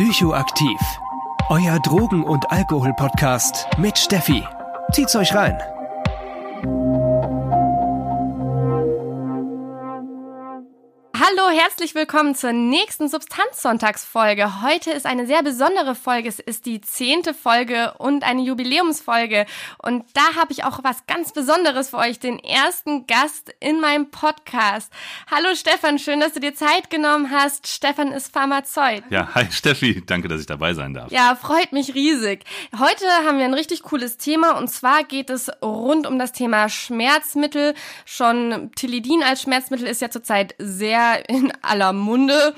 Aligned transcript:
Psychoaktiv. 0.00 0.80
Euer 1.50 1.78
Drogen- 1.80 2.22
und 2.22 2.50
Alkohol-Podcast 2.50 3.66
mit 3.76 3.98
Steffi. 3.98 4.42
Zieht's 4.92 5.14
euch 5.14 5.34
rein. 5.34 5.58
Herzlich 11.50 11.96
willkommen 11.96 12.36
zur 12.36 12.52
nächsten 12.52 13.08
Substanzsonntagsfolge. 13.08 14.62
Heute 14.62 14.92
ist 14.92 15.04
eine 15.04 15.26
sehr 15.26 15.42
besondere 15.42 15.96
Folge. 15.96 16.28
Es 16.28 16.38
ist 16.38 16.64
die 16.64 16.80
zehnte 16.80 17.34
Folge 17.34 17.94
und 17.98 18.22
eine 18.22 18.42
Jubiläumsfolge. 18.42 19.46
Und 19.78 20.04
da 20.12 20.36
habe 20.36 20.52
ich 20.52 20.62
auch 20.62 20.84
was 20.84 21.06
ganz 21.06 21.32
Besonderes 21.32 21.90
für 21.90 21.96
euch, 21.96 22.20
den 22.20 22.38
ersten 22.38 23.08
Gast 23.08 23.52
in 23.58 23.80
meinem 23.80 24.10
Podcast. 24.12 24.92
Hallo 25.28 25.56
Stefan, 25.56 25.98
schön, 25.98 26.20
dass 26.20 26.34
du 26.34 26.40
dir 26.40 26.54
Zeit 26.54 26.88
genommen 26.88 27.32
hast. 27.32 27.66
Stefan 27.66 28.12
ist 28.12 28.32
Pharmazeut. 28.32 29.02
Ja, 29.10 29.34
hi 29.34 29.50
Steffi, 29.50 30.04
danke, 30.06 30.28
dass 30.28 30.40
ich 30.40 30.46
dabei 30.46 30.74
sein 30.74 30.94
darf. 30.94 31.10
Ja, 31.10 31.34
freut 31.34 31.72
mich 31.72 31.94
riesig. 31.96 32.44
Heute 32.78 33.06
haben 33.26 33.38
wir 33.38 33.44
ein 33.44 33.54
richtig 33.54 33.82
cooles 33.82 34.18
Thema 34.18 34.56
und 34.56 34.68
zwar 34.68 35.02
geht 35.02 35.30
es 35.30 35.50
rund 35.62 36.06
um 36.06 36.18
das 36.18 36.30
Thema 36.30 36.68
Schmerzmittel. 36.68 37.74
Schon 38.04 38.70
Tilidin 38.76 39.24
als 39.24 39.42
Schmerzmittel 39.42 39.88
ist 39.88 40.00
ja 40.00 40.10
zurzeit 40.10 40.54
sehr 40.58 41.28
in 41.40 41.52
aller 41.62 41.92
Munde. 41.92 42.54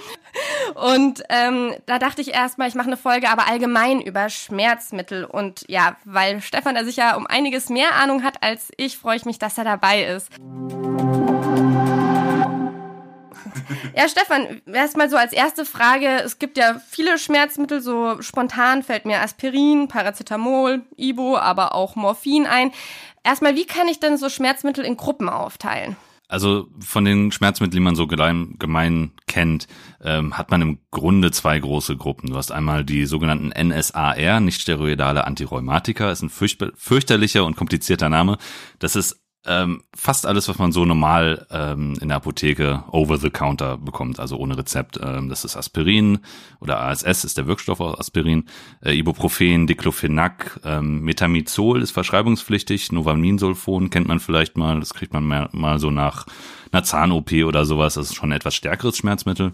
Und 0.74 1.22
ähm, 1.28 1.74
da 1.86 1.98
dachte 1.98 2.22
ich 2.22 2.32
erstmal, 2.34 2.68
ich 2.68 2.74
mache 2.74 2.86
eine 2.86 2.96
Folge 2.96 3.28
aber 3.28 3.46
allgemein 3.48 4.00
über 4.00 4.28
Schmerzmittel. 4.28 5.24
Und 5.24 5.64
ja, 5.68 5.96
weil 6.04 6.40
Stefan 6.40 6.74
da 6.74 6.84
sicher 6.84 7.16
um 7.16 7.26
einiges 7.26 7.68
mehr 7.68 7.94
Ahnung 7.94 8.22
hat 8.22 8.42
als 8.42 8.70
ich, 8.76 8.98
freue 8.98 9.16
ich 9.16 9.24
mich, 9.24 9.38
dass 9.38 9.58
er 9.58 9.64
dabei 9.64 10.04
ist. 10.04 10.28
Ja, 13.94 14.08
Stefan, 14.08 14.62
erstmal 14.66 15.10
so 15.10 15.16
als 15.16 15.32
erste 15.32 15.64
Frage. 15.64 16.08
Es 16.24 16.38
gibt 16.38 16.56
ja 16.56 16.80
viele 16.88 17.18
Schmerzmittel, 17.18 17.80
so 17.80 18.20
spontan 18.22 18.82
fällt 18.82 19.04
mir 19.04 19.20
Aspirin, 19.20 19.88
Paracetamol, 19.88 20.82
Ibo, 20.96 21.36
aber 21.36 21.74
auch 21.74 21.94
Morphin 21.94 22.46
ein. 22.46 22.72
Erstmal, 23.22 23.54
wie 23.54 23.66
kann 23.66 23.88
ich 23.88 24.00
denn 24.00 24.16
so 24.16 24.28
Schmerzmittel 24.28 24.84
in 24.84 24.96
Gruppen 24.96 25.28
aufteilen? 25.28 25.96
Also 26.32 26.68
von 26.80 27.04
den 27.04 27.30
Schmerzmitteln, 27.30 27.72
die 27.72 27.80
man 27.80 27.94
so 27.94 28.06
gemein, 28.06 28.54
gemein 28.58 29.10
kennt, 29.26 29.66
ähm, 30.02 30.38
hat 30.38 30.50
man 30.50 30.62
im 30.62 30.78
Grunde 30.90 31.30
zwei 31.30 31.58
große 31.58 31.98
Gruppen. 31.98 32.30
Du 32.30 32.36
hast 32.36 32.50
einmal 32.50 32.86
die 32.86 33.04
sogenannten 33.04 33.50
NSAR, 33.50 34.40
nicht 34.40 34.62
steroidale 34.62 35.26
Antirheumatika, 35.26 36.10
ist 36.10 36.22
ein 36.22 36.30
fürchterlicher 36.30 37.44
und 37.44 37.56
komplizierter 37.56 38.08
Name. 38.08 38.38
Das 38.78 38.96
ist 38.96 39.21
ähm, 39.44 39.82
fast 39.94 40.24
alles, 40.24 40.48
was 40.48 40.58
man 40.58 40.70
so 40.70 40.84
normal 40.84 41.46
ähm, 41.50 41.94
in 42.00 42.08
der 42.08 42.18
Apotheke 42.18 42.84
over 42.92 43.18
the 43.18 43.30
counter 43.30 43.76
bekommt, 43.76 44.20
also 44.20 44.36
ohne 44.36 44.56
Rezept. 44.56 45.00
Ähm, 45.02 45.28
das 45.28 45.44
ist 45.44 45.56
Aspirin 45.56 46.20
oder 46.60 46.80
ASS 46.80 47.24
ist 47.24 47.38
der 47.38 47.48
Wirkstoff 47.48 47.80
aus 47.80 47.98
Aspirin, 47.98 48.44
äh, 48.84 48.96
Ibuprofen, 48.96 49.66
Diclofenac, 49.66 50.60
ähm, 50.64 51.00
Metamizol 51.00 51.82
ist 51.82 51.90
verschreibungspflichtig, 51.90 52.92
Novaminsulfon 52.92 53.90
kennt 53.90 54.06
man 54.06 54.20
vielleicht 54.20 54.56
mal, 54.56 54.78
das 54.78 54.94
kriegt 54.94 55.12
man 55.12 55.24
mal, 55.24 55.48
mal 55.52 55.80
so 55.80 55.90
nach 55.90 56.26
einer 56.70 56.84
Zahn-OP 56.84 57.32
oder 57.44 57.64
sowas, 57.64 57.94
das 57.94 58.10
ist 58.10 58.14
schon 58.14 58.30
ein 58.30 58.36
etwas 58.36 58.54
stärkeres 58.54 58.96
Schmerzmittel. 58.96 59.52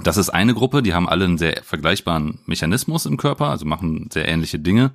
Das 0.00 0.16
ist 0.16 0.30
eine 0.30 0.54
Gruppe, 0.54 0.82
die 0.82 0.94
haben 0.94 1.08
alle 1.08 1.24
einen 1.24 1.38
sehr 1.38 1.60
vergleichbaren 1.64 2.38
Mechanismus 2.46 3.04
im 3.04 3.16
Körper, 3.16 3.46
also 3.46 3.66
machen 3.66 4.10
sehr 4.12 4.28
ähnliche 4.28 4.60
Dinge. 4.60 4.92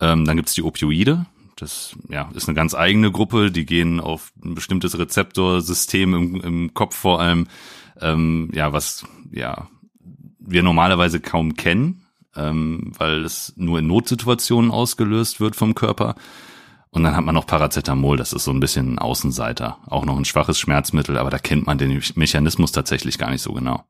Ähm, 0.00 0.24
dann 0.24 0.36
gibt's 0.36 0.54
die 0.54 0.62
Opioide, 0.62 1.26
das 1.56 1.96
ja, 2.08 2.30
ist 2.34 2.48
eine 2.48 2.54
ganz 2.54 2.74
eigene 2.74 3.10
Gruppe, 3.10 3.50
die 3.50 3.66
gehen 3.66 3.98
auf 3.98 4.32
ein 4.44 4.54
bestimmtes 4.54 4.98
Rezeptorsystem 4.98 6.14
im, 6.14 6.40
im 6.42 6.74
Kopf 6.74 6.94
vor 6.94 7.20
allem, 7.20 7.48
ähm, 8.00 8.50
ja, 8.52 8.72
was 8.72 9.04
ja 9.32 9.68
wir 10.38 10.62
normalerweise 10.62 11.18
kaum 11.18 11.54
kennen, 11.54 12.06
ähm, 12.36 12.92
weil 12.98 13.24
es 13.24 13.54
nur 13.56 13.78
in 13.78 13.86
Notsituationen 13.86 14.70
ausgelöst 14.70 15.40
wird 15.40 15.56
vom 15.56 15.74
Körper. 15.74 16.14
Und 16.90 17.02
dann 17.02 17.14
hat 17.14 17.24
man 17.24 17.34
noch 17.34 17.46
Paracetamol, 17.46 18.16
das 18.16 18.32
ist 18.32 18.44
so 18.44 18.52
ein 18.52 18.60
bisschen 18.60 18.94
ein 18.94 18.98
Außenseiter. 18.98 19.76
Auch 19.86 20.06
noch 20.06 20.16
ein 20.16 20.24
schwaches 20.24 20.58
Schmerzmittel, 20.58 21.18
aber 21.18 21.28
da 21.28 21.38
kennt 21.38 21.66
man 21.66 21.76
den 21.76 22.02
Mechanismus 22.14 22.72
tatsächlich 22.72 23.18
gar 23.18 23.30
nicht 23.30 23.42
so 23.42 23.52
genau. 23.52 23.84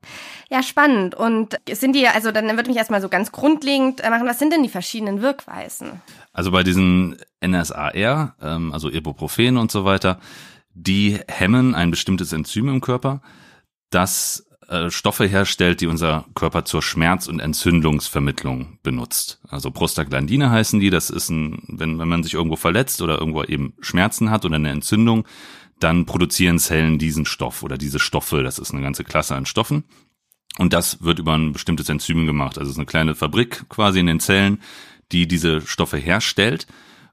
Ja, 0.49 0.61
spannend. 0.61 1.15
Und 1.15 1.57
sind 1.71 1.93
die, 1.95 2.05
also 2.07 2.33
dann 2.33 2.47
würde 2.57 2.67
mich 2.69 2.75
erstmal 2.75 3.01
so 3.01 3.07
ganz 3.07 3.31
grundlegend 3.31 4.01
machen, 4.01 4.27
was 4.27 4.39
sind 4.39 4.51
denn 4.51 4.63
die 4.63 4.67
verschiedenen 4.67 5.21
Wirkweisen? 5.21 6.01
Also 6.37 6.51
bei 6.51 6.61
diesen 6.61 7.17
NSAR, 7.43 8.35
ähm, 8.39 8.71
also 8.71 8.91
Ibuprofen 8.91 9.57
und 9.57 9.71
so 9.71 9.85
weiter, 9.85 10.19
die 10.71 11.17
hemmen 11.27 11.73
ein 11.73 11.89
bestimmtes 11.89 12.31
Enzym 12.31 12.69
im 12.69 12.79
Körper, 12.79 13.23
das 13.89 14.45
äh, 14.67 14.91
Stoffe 14.91 15.25
herstellt, 15.25 15.81
die 15.81 15.87
unser 15.87 16.25
Körper 16.35 16.63
zur 16.63 16.83
Schmerz- 16.83 17.27
und 17.27 17.39
Entzündungsvermittlung 17.39 18.77
benutzt. 18.83 19.41
Also 19.49 19.71
Prostaglandine 19.71 20.51
heißen 20.51 20.79
die, 20.79 20.91
das 20.91 21.09
ist 21.09 21.29
ein, 21.29 21.63
wenn, 21.69 21.97
wenn 21.97 22.07
man 22.07 22.21
sich 22.21 22.35
irgendwo 22.35 22.55
verletzt 22.55 23.01
oder 23.01 23.17
irgendwo 23.17 23.43
eben 23.43 23.73
Schmerzen 23.81 24.29
hat 24.29 24.45
oder 24.45 24.57
eine 24.57 24.69
Entzündung, 24.69 25.25
dann 25.79 26.05
produzieren 26.05 26.59
Zellen 26.59 26.99
diesen 26.99 27.25
Stoff 27.25 27.63
oder 27.63 27.79
diese 27.79 27.97
Stoffe, 27.97 28.43
das 28.43 28.59
ist 28.59 28.71
eine 28.71 28.83
ganze 28.83 29.03
Klasse 29.03 29.33
an 29.33 29.47
Stoffen. 29.47 29.85
Und 30.59 30.73
das 30.73 31.01
wird 31.01 31.17
über 31.17 31.35
ein 31.35 31.53
bestimmtes 31.53 31.89
Enzym 31.89 32.27
gemacht. 32.27 32.59
Also 32.59 32.69
es 32.69 32.75
ist 32.75 32.79
eine 32.79 32.85
kleine 32.85 33.15
Fabrik 33.15 33.67
quasi 33.69 33.99
in 33.99 34.05
den 34.05 34.19
Zellen, 34.19 34.59
die 35.11 35.27
diese 35.27 35.61
Stoffe 35.61 35.97
herstellt. 35.97 36.67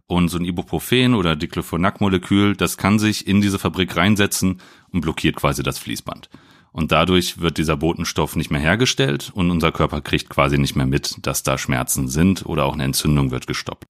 Und 0.06 0.28
so 0.28 0.36
ein 0.36 0.44
Ibuprofen 0.44 1.14
oder 1.14 1.34
Diclofenac-Molekül, 1.34 2.56
das 2.56 2.76
kann 2.76 2.98
sich 2.98 3.26
in 3.26 3.40
diese 3.40 3.58
Fabrik 3.58 3.96
reinsetzen 3.96 4.60
und 4.92 5.00
blockiert 5.00 5.36
quasi 5.36 5.62
das 5.62 5.78
Fließband. 5.78 6.28
Und 6.72 6.92
dadurch 6.92 7.40
wird 7.40 7.56
dieser 7.56 7.76
Botenstoff 7.76 8.36
nicht 8.36 8.50
mehr 8.50 8.60
hergestellt 8.60 9.30
und 9.34 9.50
unser 9.50 9.72
Körper 9.72 10.02
kriegt 10.02 10.28
quasi 10.28 10.58
nicht 10.58 10.76
mehr 10.76 10.86
mit, 10.86 11.24
dass 11.26 11.42
da 11.42 11.56
Schmerzen 11.56 12.08
sind 12.08 12.44
oder 12.44 12.64
auch 12.64 12.74
eine 12.74 12.84
Entzündung 12.84 13.30
wird 13.30 13.46
gestoppt. 13.46 13.86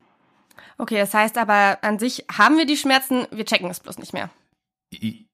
Okay, 0.77 0.99
das 0.99 1.15
heißt 1.15 1.39
aber 1.39 1.79
an 1.83 1.99
sich 1.99 2.27
haben 2.31 2.59
wir 2.59 2.67
die 2.67 2.77
Schmerzen, 2.77 3.27
wir 3.31 3.47
checken 3.47 3.71
es 3.71 3.81
bloß 3.81 3.99
nicht 3.99 4.13
mehr. 4.13 4.31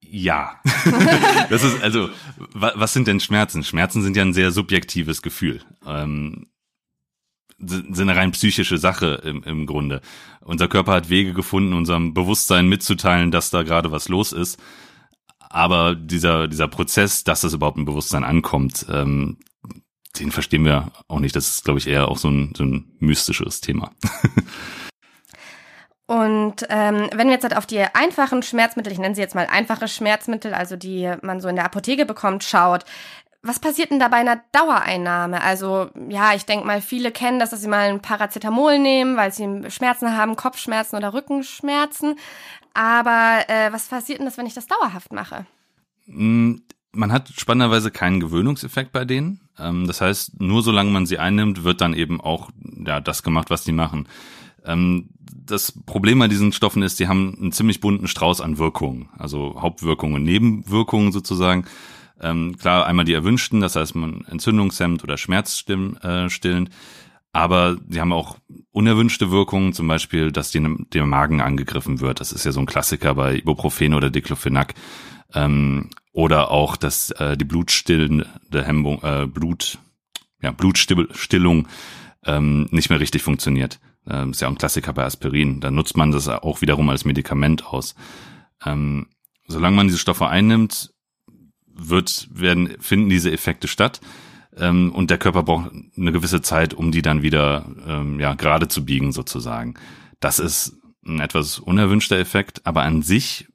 Ja. 0.00 0.60
das 1.50 1.62
ist 1.62 1.82
also, 1.82 2.10
was 2.54 2.92
sind 2.92 3.06
denn 3.06 3.20
Schmerzen? 3.20 3.64
Schmerzen 3.64 4.02
sind 4.02 4.16
ja 4.16 4.22
ein 4.22 4.32
sehr 4.32 4.52
subjektives 4.52 5.22
Gefühl. 5.22 5.60
Ähm, 5.86 6.46
sind 7.60 8.00
eine 8.00 8.16
rein 8.16 8.32
psychische 8.32 8.78
Sache 8.78 9.20
im, 9.24 9.42
im 9.44 9.66
Grunde. 9.66 10.00
Unser 10.40 10.68
Körper 10.68 10.92
hat 10.92 11.10
Wege 11.10 11.32
gefunden, 11.34 11.74
unserem 11.74 12.14
Bewusstsein 12.14 12.68
mitzuteilen, 12.68 13.30
dass 13.30 13.50
da 13.50 13.62
gerade 13.62 13.92
was 13.92 14.08
los 14.08 14.32
ist. 14.32 14.58
Aber 15.38 15.94
dieser, 15.94 16.48
dieser 16.48 16.68
Prozess, 16.68 17.24
dass 17.24 17.40
das 17.40 17.54
überhaupt 17.54 17.76
im 17.76 17.84
Bewusstsein 17.84 18.24
ankommt, 18.24 18.86
ähm, 18.88 19.38
den 20.18 20.30
verstehen 20.30 20.64
wir 20.64 20.92
auch 21.08 21.20
nicht. 21.20 21.36
Das 21.36 21.48
ist, 21.48 21.64
glaube 21.64 21.78
ich, 21.78 21.86
eher 21.86 22.08
auch 22.08 22.18
so 22.18 22.28
ein, 22.28 22.52
so 22.56 22.64
ein 22.64 22.92
mystisches 22.98 23.60
Thema. 23.60 23.92
Und 26.06 26.66
ähm, 26.70 27.08
wenn 27.14 27.28
wir 27.28 27.34
jetzt 27.34 27.44
halt 27.44 27.56
auf 27.56 27.66
die 27.66 27.78
einfachen 27.80 28.42
Schmerzmittel, 28.42 28.92
ich 28.92 28.98
nenne 28.98 29.14
sie 29.14 29.20
jetzt 29.20 29.36
mal 29.36 29.46
einfache 29.46 29.86
Schmerzmittel, 29.86 30.52
also 30.52 30.74
die 30.74 31.12
man 31.22 31.40
so 31.40 31.46
in 31.46 31.54
der 31.54 31.64
Apotheke 31.64 32.04
bekommt, 32.04 32.42
schaut, 32.42 32.84
was 33.42 33.58
passiert 33.58 33.90
denn 33.90 33.98
da 33.98 34.08
bei 34.08 34.18
einer 34.18 34.42
Dauereinnahme? 34.52 35.40
Also 35.42 35.88
ja, 36.08 36.34
ich 36.34 36.44
denke 36.44 36.66
mal, 36.66 36.82
viele 36.82 37.10
kennen 37.10 37.38
das, 37.38 37.50
dass 37.50 37.62
sie 37.62 37.68
mal 37.68 37.88
ein 37.88 38.02
Paracetamol 38.02 38.78
nehmen, 38.78 39.16
weil 39.16 39.32
sie 39.32 39.70
Schmerzen 39.70 40.16
haben, 40.16 40.36
Kopfschmerzen 40.36 40.96
oder 40.96 41.14
Rückenschmerzen. 41.14 42.16
Aber 42.74 43.44
äh, 43.48 43.72
was 43.72 43.88
passiert 43.88 44.18
denn 44.18 44.26
das, 44.26 44.36
wenn 44.36 44.46
ich 44.46 44.54
das 44.54 44.66
dauerhaft 44.66 45.12
mache? 45.12 45.46
Mm, 46.06 46.56
man 46.92 47.12
hat 47.12 47.30
spannenderweise 47.34 47.90
keinen 47.90 48.20
Gewöhnungseffekt 48.20 48.92
bei 48.92 49.04
denen. 49.04 49.40
Ähm, 49.58 49.86
das 49.86 50.00
heißt, 50.00 50.40
nur 50.40 50.62
solange 50.62 50.90
man 50.90 51.06
sie 51.06 51.18
einnimmt, 51.18 51.64
wird 51.64 51.80
dann 51.80 51.94
eben 51.94 52.20
auch 52.20 52.50
ja, 52.84 53.00
das 53.00 53.22
gemacht, 53.22 53.48
was 53.48 53.64
die 53.64 53.72
machen. 53.72 54.06
Ähm, 54.64 55.08
das 55.46 55.72
Problem 55.72 56.18
bei 56.18 56.28
diesen 56.28 56.52
Stoffen 56.52 56.82
ist, 56.82 57.00
die 57.00 57.08
haben 57.08 57.36
einen 57.40 57.52
ziemlich 57.52 57.80
bunten 57.80 58.06
Strauß 58.06 58.40
an 58.40 58.58
Wirkungen, 58.58 59.08
also 59.16 59.56
Hauptwirkungen, 59.60 60.22
Nebenwirkungen 60.22 61.12
sozusagen. 61.12 61.64
Ähm, 62.20 62.56
klar, 62.58 62.86
einmal 62.86 63.04
die 63.04 63.14
erwünschten, 63.14 63.60
das 63.60 63.76
heißt 63.76 63.94
man 63.94 64.24
entzündungshemmend 64.26 65.02
oder 65.04 65.16
schmerzstillend. 65.16 65.98
Äh, 66.02 66.64
aber 67.32 67.76
sie 67.88 68.00
haben 68.00 68.12
auch 68.12 68.38
unerwünschte 68.72 69.30
Wirkungen, 69.30 69.72
zum 69.72 69.86
Beispiel, 69.86 70.32
dass 70.32 70.50
die, 70.50 70.62
der 70.92 71.06
Magen 71.06 71.40
angegriffen 71.40 72.00
wird. 72.00 72.20
Das 72.20 72.32
ist 72.32 72.44
ja 72.44 72.52
so 72.52 72.60
ein 72.60 72.66
Klassiker 72.66 73.14
bei 73.14 73.36
Ibuprofen 73.36 73.94
oder 73.94 74.10
Diclofenac. 74.10 74.74
Ähm, 75.32 75.90
oder 76.12 76.50
auch, 76.50 76.76
dass 76.76 77.12
äh, 77.12 77.36
die 77.36 77.44
blutstillende 77.44 78.64
Hemmung, 78.64 79.00
äh, 79.02 79.26
Blut, 79.26 79.78
ja, 80.42 80.50
Blutstillung 80.50 81.68
ähm, 82.24 82.66
nicht 82.72 82.90
mehr 82.90 82.98
richtig 82.98 83.22
funktioniert. 83.22 83.78
Ähm, 84.08 84.30
ist 84.32 84.40
ja 84.40 84.48
auch 84.48 84.52
ein 84.52 84.58
Klassiker 84.58 84.92
bei 84.92 85.04
Aspirin. 85.04 85.60
Da 85.60 85.70
nutzt 85.70 85.96
man 85.96 86.10
das 86.10 86.28
auch 86.28 86.62
wiederum 86.62 86.88
als 86.90 87.04
Medikament 87.04 87.64
aus. 87.64 87.94
Ähm, 88.66 89.06
solange 89.46 89.76
man 89.76 89.86
diese 89.86 89.98
Stoffe 89.98 90.26
einnimmt, 90.26 90.92
wird, 91.88 92.28
werden, 92.32 92.76
finden 92.80 93.08
diese 93.08 93.30
Effekte 93.32 93.68
statt. 93.68 94.00
Ähm, 94.56 94.92
und 94.92 95.10
der 95.10 95.18
Körper 95.18 95.42
braucht 95.42 95.70
eine 95.96 96.12
gewisse 96.12 96.42
Zeit, 96.42 96.74
um 96.74 96.92
die 96.92 97.02
dann 97.02 97.22
wieder 97.22 97.66
ähm, 97.86 98.20
ja, 98.20 98.34
gerade 98.34 98.68
zu 98.68 98.84
biegen, 98.84 99.12
sozusagen. 99.12 99.74
Das 100.20 100.38
ist 100.38 100.76
ein 101.06 101.20
etwas 101.20 101.58
unerwünschter 101.58 102.18
Effekt, 102.18 102.66
aber 102.66 102.82
an 102.82 103.02
sich 103.02 103.46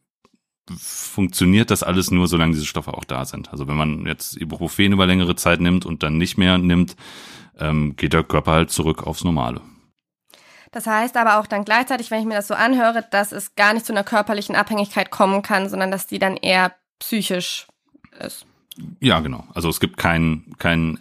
funktioniert 0.76 1.70
das 1.70 1.84
alles 1.84 2.10
nur, 2.10 2.28
solange 2.28 2.54
diese 2.54 2.66
Stoffe 2.66 2.94
auch 2.94 3.04
da 3.04 3.26
sind. 3.26 3.52
Also 3.52 3.68
wenn 3.68 3.76
man 3.76 4.06
jetzt 4.08 4.36
Ibuprofen 4.36 4.94
über 4.94 5.06
längere 5.06 5.36
Zeit 5.36 5.62
nimmt 5.62 5.86
und 5.86 6.02
dann 6.02 6.18
nicht 6.18 6.38
mehr 6.38 6.58
nimmt, 6.58 6.96
ähm, 7.60 7.96
geht 7.96 8.14
der 8.14 8.24
Körper 8.24 8.52
halt 8.52 8.72
zurück 8.72 9.06
aufs 9.06 9.24
Normale. 9.24 9.62
Das 10.72 10.88
heißt 10.88 11.16
aber 11.18 11.40
auch 11.40 11.48
dann 11.48 11.64
gleichzeitig, 11.64 12.12
wenn 12.12 12.20
ich 12.20 12.26
mir 12.26 12.34
das 12.34 12.48
so 12.48 12.54
anhöre, 12.54 13.06
dass 13.12 13.32
es 13.32 13.56
gar 13.56 13.74
nicht 13.74 13.86
zu 13.86 13.94
einer 13.94 14.04
körperlichen 14.04 14.56
Abhängigkeit 14.56 15.10
kommen 15.12 15.42
kann, 15.42 15.70
sondern 15.70 15.92
dass 15.92 16.08
die 16.08 16.20
dann 16.20 16.36
eher 16.36 16.76
psychisch 17.00 17.68
ist. 18.20 18.46
Ja, 19.00 19.20
genau. 19.20 19.46
Also 19.54 19.70
es 19.70 19.80
gibt 19.80 19.98
keinen 19.98 20.56
keinen 20.58 21.00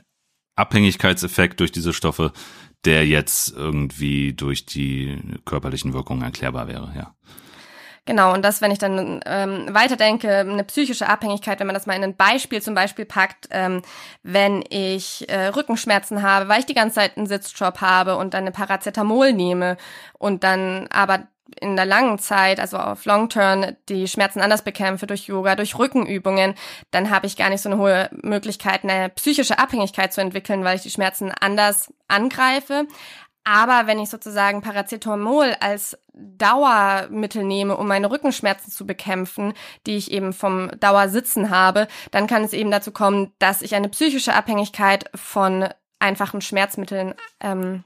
Abhängigkeitseffekt 0.56 1.60
durch 1.60 1.72
diese 1.72 1.92
Stoffe, 1.92 2.32
der 2.84 3.06
jetzt 3.06 3.52
irgendwie 3.56 4.32
durch 4.32 4.66
die 4.66 5.18
körperlichen 5.44 5.92
Wirkungen 5.92 6.22
erklärbar 6.22 6.68
wäre, 6.68 6.92
ja. 6.96 7.14
Genau, 8.06 8.34
und 8.34 8.44
das, 8.44 8.60
wenn 8.60 8.70
ich 8.70 8.78
dann 8.78 9.20
ähm, 9.24 9.66
weiterdenke, 9.70 10.36
eine 10.36 10.64
psychische 10.64 11.08
Abhängigkeit, 11.08 11.58
wenn 11.58 11.66
man 11.66 11.72
das 11.72 11.86
mal 11.86 11.96
in 11.96 12.04
ein 12.04 12.16
Beispiel 12.16 12.60
zum 12.60 12.74
Beispiel 12.74 13.06
packt, 13.06 13.48
ähm, 13.50 13.80
wenn 14.22 14.62
ich 14.68 15.26
äh, 15.30 15.46
Rückenschmerzen 15.46 16.20
habe, 16.20 16.46
weil 16.48 16.60
ich 16.60 16.66
die 16.66 16.74
ganze 16.74 16.96
Zeit 16.96 17.16
einen 17.16 17.26
Sitzjob 17.26 17.80
habe 17.80 18.16
und 18.18 18.34
dann 18.34 18.42
eine 18.42 18.52
Paracetamol 18.52 19.32
nehme 19.32 19.78
und 20.18 20.44
dann 20.44 20.86
aber 20.88 21.28
in 21.60 21.76
der 21.76 21.86
langen 21.86 22.18
Zeit, 22.18 22.58
also 22.58 22.78
auf 22.78 23.04
Long 23.04 23.28
Term, 23.28 23.76
die 23.88 24.08
Schmerzen 24.08 24.40
anders 24.40 24.62
bekämpfe 24.62 25.06
durch 25.06 25.26
Yoga, 25.26 25.56
durch 25.56 25.78
Rückenübungen, 25.78 26.54
dann 26.90 27.10
habe 27.10 27.26
ich 27.26 27.36
gar 27.36 27.50
nicht 27.50 27.60
so 27.60 27.68
eine 27.68 27.78
hohe 27.78 28.08
Möglichkeit, 28.22 28.84
eine 28.84 29.10
psychische 29.10 29.58
Abhängigkeit 29.58 30.12
zu 30.12 30.20
entwickeln, 30.20 30.64
weil 30.64 30.76
ich 30.76 30.82
die 30.82 30.90
Schmerzen 30.90 31.32
anders 31.40 31.92
angreife. 32.08 32.86
Aber 33.44 33.86
wenn 33.86 33.98
ich 33.98 34.08
sozusagen 34.08 34.62
Paracetamol 34.62 35.54
als 35.60 35.98
Dauermittel 36.14 37.44
nehme, 37.44 37.76
um 37.76 37.86
meine 37.86 38.10
Rückenschmerzen 38.10 38.72
zu 38.72 38.86
bekämpfen, 38.86 39.52
die 39.86 39.96
ich 39.96 40.10
eben 40.10 40.32
vom 40.32 40.70
Dauersitzen 40.80 41.50
habe, 41.50 41.86
dann 42.10 42.26
kann 42.26 42.42
es 42.42 42.54
eben 42.54 42.70
dazu 42.70 42.90
kommen, 42.90 43.32
dass 43.38 43.60
ich 43.60 43.74
eine 43.74 43.90
psychische 43.90 44.34
Abhängigkeit 44.34 45.10
von 45.14 45.68
einfachen 45.98 46.40
Schmerzmitteln 46.40 47.14
ähm, 47.40 47.84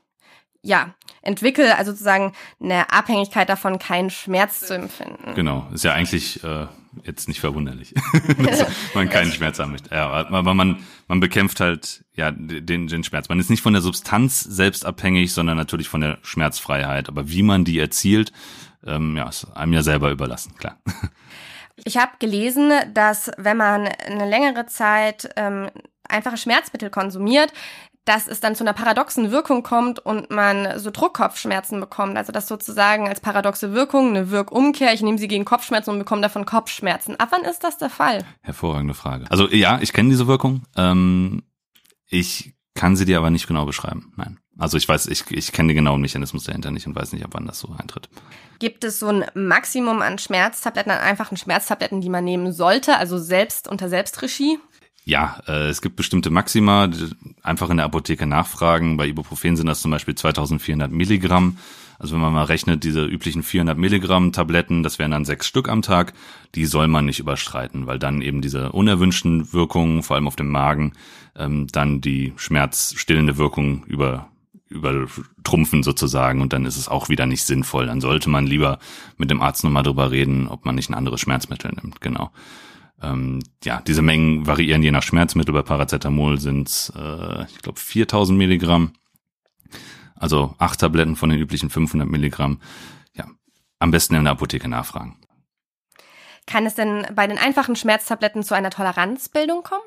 ja, 0.62 0.94
entwickle, 1.22 1.76
also 1.76 1.92
sozusagen 1.92 2.32
eine 2.60 2.90
Abhängigkeit 2.90 3.48
davon, 3.48 3.78
keinen 3.78 4.10
Schmerz 4.10 4.60
zu 4.60 4.74
empfinden. 4.74 5.34
Genau, 5.34 5.68
ist 5.72 5.84
ja 5.84 5.92
eigentlich 5.92 6.42
äh, 6.42 6.66
jetzt 7.04 7.28
nicht 7.28 7.40
verwunderlich, 7.40 7.94
dass 8.44 8.66
man 8.94 9.08
keinen 9.08 9.32
Schmerz 9.32 9.58
haben 9.58 9.72
möchte. 9.72 9.94
Ja, 9.94 10.10
aber 10.10 10.54
man, 10.54 10.84
man 11.06 11.20
bekämpft 11.20 11.60
halt 11.60 12.04
ja 12.14 12.30
den, 12.30 12.88
den 12.88 13.04
Schmerz. 13.04 13.28
Man 13.28 13.38
ist 13.38 13.50
nicht 13.50 13.62
von 13.62 13.72
der 13.72 13.82
Substanz 13.82 14.40
selbst 14.40 14.84
abhängig, 14.84 15.32
sondern 15.32 15.56
natürlich 15.56 15.88
von 15.88 16.00
der 16.00 16.18
Schmerzfreiheit. 16.22 17.08
Aber 17.08 17.30
wie 17.30 17.42
man 17.42 17.64
die 17.64 17.78
erzielt, 17.78 18.32
ähm, 18.84 19.16
ja, 19.16 19.28
ist 19.28 19.44
einem 19.56 19.72
ja 19.72 19.82
selber 19.82 20.10
überlassen, 20.10 20.54
klar. 20.56 20.78
Ich 21.84 21.96
habe 21.96 22.12
gelesen, 22.18 22.72
dass 22.92 23.30
wenn 23.36 23.56
man 23.56 23.86
eine 23.86 24.28
längere 24.28 24.66
Zeit 24.66 25.30
ähm, 25.36 25.70
einfache 26.08 26.36
Schmerzmittel 26.36 26.90
konsumiert, 26.90 27.52
dass 28.08 28.26
es 28.26 28.40
dann 28.40 28.54
zu 28.54 28.64
einer 28.64 28.72
paradoxen 28.72 29.30
Wirkung 29.30 29.62
kommt 29.62 29.98
und 29.98 30.30
man 30.30 30.78
so 30.78 30.90
Druckkopfschmerzen 30.90 31.78
bekommt. 31.78 32.16
Also 32.16 32.32
das 32.32 32.48
sozusagen 32.48 33.06
als 33.06 33.20
paradoxe 33.20 33.74
Wirkung, 33.74 34.08
eine 34.08 34.30
Wirkumkehr. 34.30 34.94
Ich 34.94 35.02
nehme 35.02 35.18
sie 35.18 35.28
gegen 35.28 35.44
Kopfschmerzen 35.44 35.90
und 35.90 35.98
bekomme 35.98 36.22
davon 36.22 36.46
Kopfschmerzen. 36.46 37.16
Ab 37.16 37.28
wann 37.32 37.42
ist 37.42 37.62
das 37.64 37.76
der 37.76 37.90
Fall? 37.90 38.24
Hervorragende 38.40 38.94
Frage. 38.94 39.26
Also 39.30 39.48
ja, 39.50 39.78
ich 39.82 39.92
kenne 39.92 40.08
diese 40.08 40.26
Wirkung. 40.26 40.62
Ähm, 40.74 41.42
ich 42.08 42.54
kann 42.74 42.96
sie 42.96 43.04
dir 43.04 43.18
aber 43.18 43.28
nicht 43.28 43.46
genau 43.46 43.66
beschreiben. 43.66 44.12
Nein. 44.16 44.38
Also 44.56 44.78
ich 44.78 44.88
weiß, 44.88 45.06
ich, 45.08 45.30
ich 45.30 45.52
kenne 45.52 45.68
den 45.68 45.76
genauen 45.76 46.00
Mechanismus 46.00 46.44
dahinter 46.44 46.70
nicht 46.70 46.86
und 46.86 46.96
weiß 46.96 47.12
nicht, 47.12 47.24
ab 47.24 47.30
wann 47.34 47.46
das 47.46 47.60
so 47.60 47.74
eintritt. 47.78 48.08
Gibt 48.58 48.84
es 48.84 48.98
so 48.98 49.08
ein 49.08 49.26
Maximum 49.34 50.00
an 50.00 50.18
Schmerztabletten, 50.18 50.90
an 50.90 50.98
einfachen 50.98 51.36
Schmerztabletten, 51.36 52.00
die 52.00 52.08
man 52.08 52.24
nehmen 52.24 52.52
sollte, 52.52 52.96
also 52.96 53.18
selbst 53.18 53.68
unter 53.68 53.88
Selbstregie? 53.88 54.58
Ja, 55.08 55.38
äh, 55.48 55.68
es 55.68 55.80
gibt 55.80 55.96
bestimmte 55.96 56.28
Maxima, 56.28 56.90
einfach 57.42 57.70
in 57.70 57.78
der 57.78 57.86
Apotheke 57.86 58.26
nachfragen. 58.26 58.98
Bei 58.98 59.06
Ibuprofen 59.06 59.56
sind 59.56 59.64
das 59.64 59.80
zum 59.80 59.90
Beispiel 59.90 60.14
2400 60.14 60.92
Milligramm. 60.92 61.56
Also 61.98 62.12
wenn 62.14 62.20
man 62.20 62.34
mal 62.34 62.44
rechnet, 62.44 62.84
diese 62.84 63.06
üblichen 63.06 63.42
400 63.42 63.78
Milligramm 63.78 64.32
Tabletten, 64.32 64.82
das 64.82 64.98
wären 64.98 65.12
dann 65.12 65.24
sechs 65.24 65.46
Stück 65.46 65.70
am 65.70 65.80
Tag, 65.80 66.12
die 66.54 66.66
soll 66.66 66.88
man 66.88 67.06
nicht 67.06 67.20
überstreiten, 67.20 67.86
weil 67.86 67.98
dann 67.98 68.20
eben 68.20 68.42
diese 68.42 68.70
unerwünschten 68.72 69.54
Wirkungen, 69.54 70.02
vor 70.02 70.16
allem 70.16 70.26
auf 70.26 70.36
dem 70.36 70.50
Magen, 70.50 70.92
ähm, 71.36 71.68
dann 71.68 72.02
die 72.02 72.34
schmerzstillende 72.36 73.38
Wirkung 73.38 73.84
über 73.84 74.28
übertrumpfen 74.68 75.82
sozusagen 75.82 76.42
und 76.42 76.52
dann 76.52 76.66
ist 76.66 76.76
es 76.76 76.88
auch 76.88 77.08
wieder 77.08 77.24
nicht 77.24 77.44
sinnvoll. 77.44 77.86
Dann 77.86 78.02
sollte 78.02 78.28
man 78.28 78.46
lieber 78.46 78.78
mit 79.16 79.30
dem 79.30 79.40
Arzt 79.40 79.64
nochmal 79.64 79.84
drüber 79.84 80.10
reden, 80.10 80.48
ob 80.48 80.66
man 80.66 80.74
nicht 80.74 80.90
ein 80.90 80.94
anderes 80.94 81.22
Schmerzmittel 81.22 81.72
nimmt, 81.72 82.02
genau. 82.02 82.30
Ähm, 83.00 83.40
ja, 83.64 83.80
diese 83.80 84.02
Mengen 84.02 84.46
variieren 84.46 84.82
je 84.82 84.90
nach 84.90 85.02
Schmerzmittel. 85.02 85.52
Bei 85.52 85.62
Paracetamol 85.62 86.40
sind 86.40 86.92
äh, 86.96 87.44
ich 87.44 87.58
glaube, 87.58 87.78
4000 87.78 88.36
Milligramm. 88.36 88.92
Also 90.16 90.54
acht 90.58 90.80
Tabletten 90.80 91.16
von 91.16 91.30
den 91.30 91.38
üblichen 91.38 91.70
500 91.70 92.08
Milligramm. 92.08 92.60
Ja, 93.14 93.26
am 93.78 93.90
besten 93.90 94.14
in 94.14 94.24
der 94.24 94.32
Apotheke 94.32 94.68
nachfragen. 94.68 95.16
Kann 96.46 96.66
es 96.66 96.74
denn 96.74 97.06
bei 97.14 97.26
den 97.26 97.38
einfachen 97.38 97.76
Schmerztabletten 97.76 98.42
zu 98.42 98.54
einer 98.54 98.70
Toleranzbildung 98.70 99.62
kommen? 99.62 99.84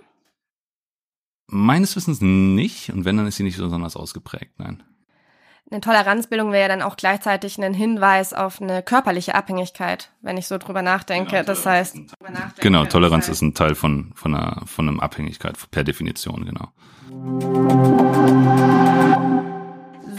Meines 1.47 1.95
Wissens 1.95 2.21
nicht. 2.21 2.91
Und 2.93 3.03
wenn, 3.03 3.17
dann 3.17 3.27
ist 3.27 3.35
sie 3.37 3.43
nicht 3.43 3.57
besonders 3.57 3.97
ausgeprägt, 3.97 4.57
nein. 4.57 4.83
Eine 5.71 5.79
Toleranzbildung 5.79 6.51
wäre 6.51 6.63
ja 6.63 6.67
dann 6.67 6.81
auch 6.81 6.97
gleichzeitig 6.97 7.57
ein 7.57 7.73
Hinweis 7.73 8.33
auf 8.33 8.61
eine 8.61 8.83
körperliche 8.83 9.35
Abhängigkeit, 9.35 10.11
wenn 10.21 10.35
ich 10.35 10.45
so 10.47 10.57
drüber 10.57 10.81
nachdenke. 10.81 11.31
Genau, 11.31 11.43
das 11.43 11.65
heißt, 11.65 11.97
genau, 12.59 12.83
Toleranz 12.83 13.29
ist 13.29 13.41
ein 13.41 13.53
Teil 13.53 13.73
von 13.73 14.11
von 14.13 14.35
einer 14.35 14.63
von 14.65 14.89
einem 14.89 14.99
Abhängigkeit 14.99 15.55
per 15.71 15.85
Definition, 15.85 16.43
genau. 16.45 16.67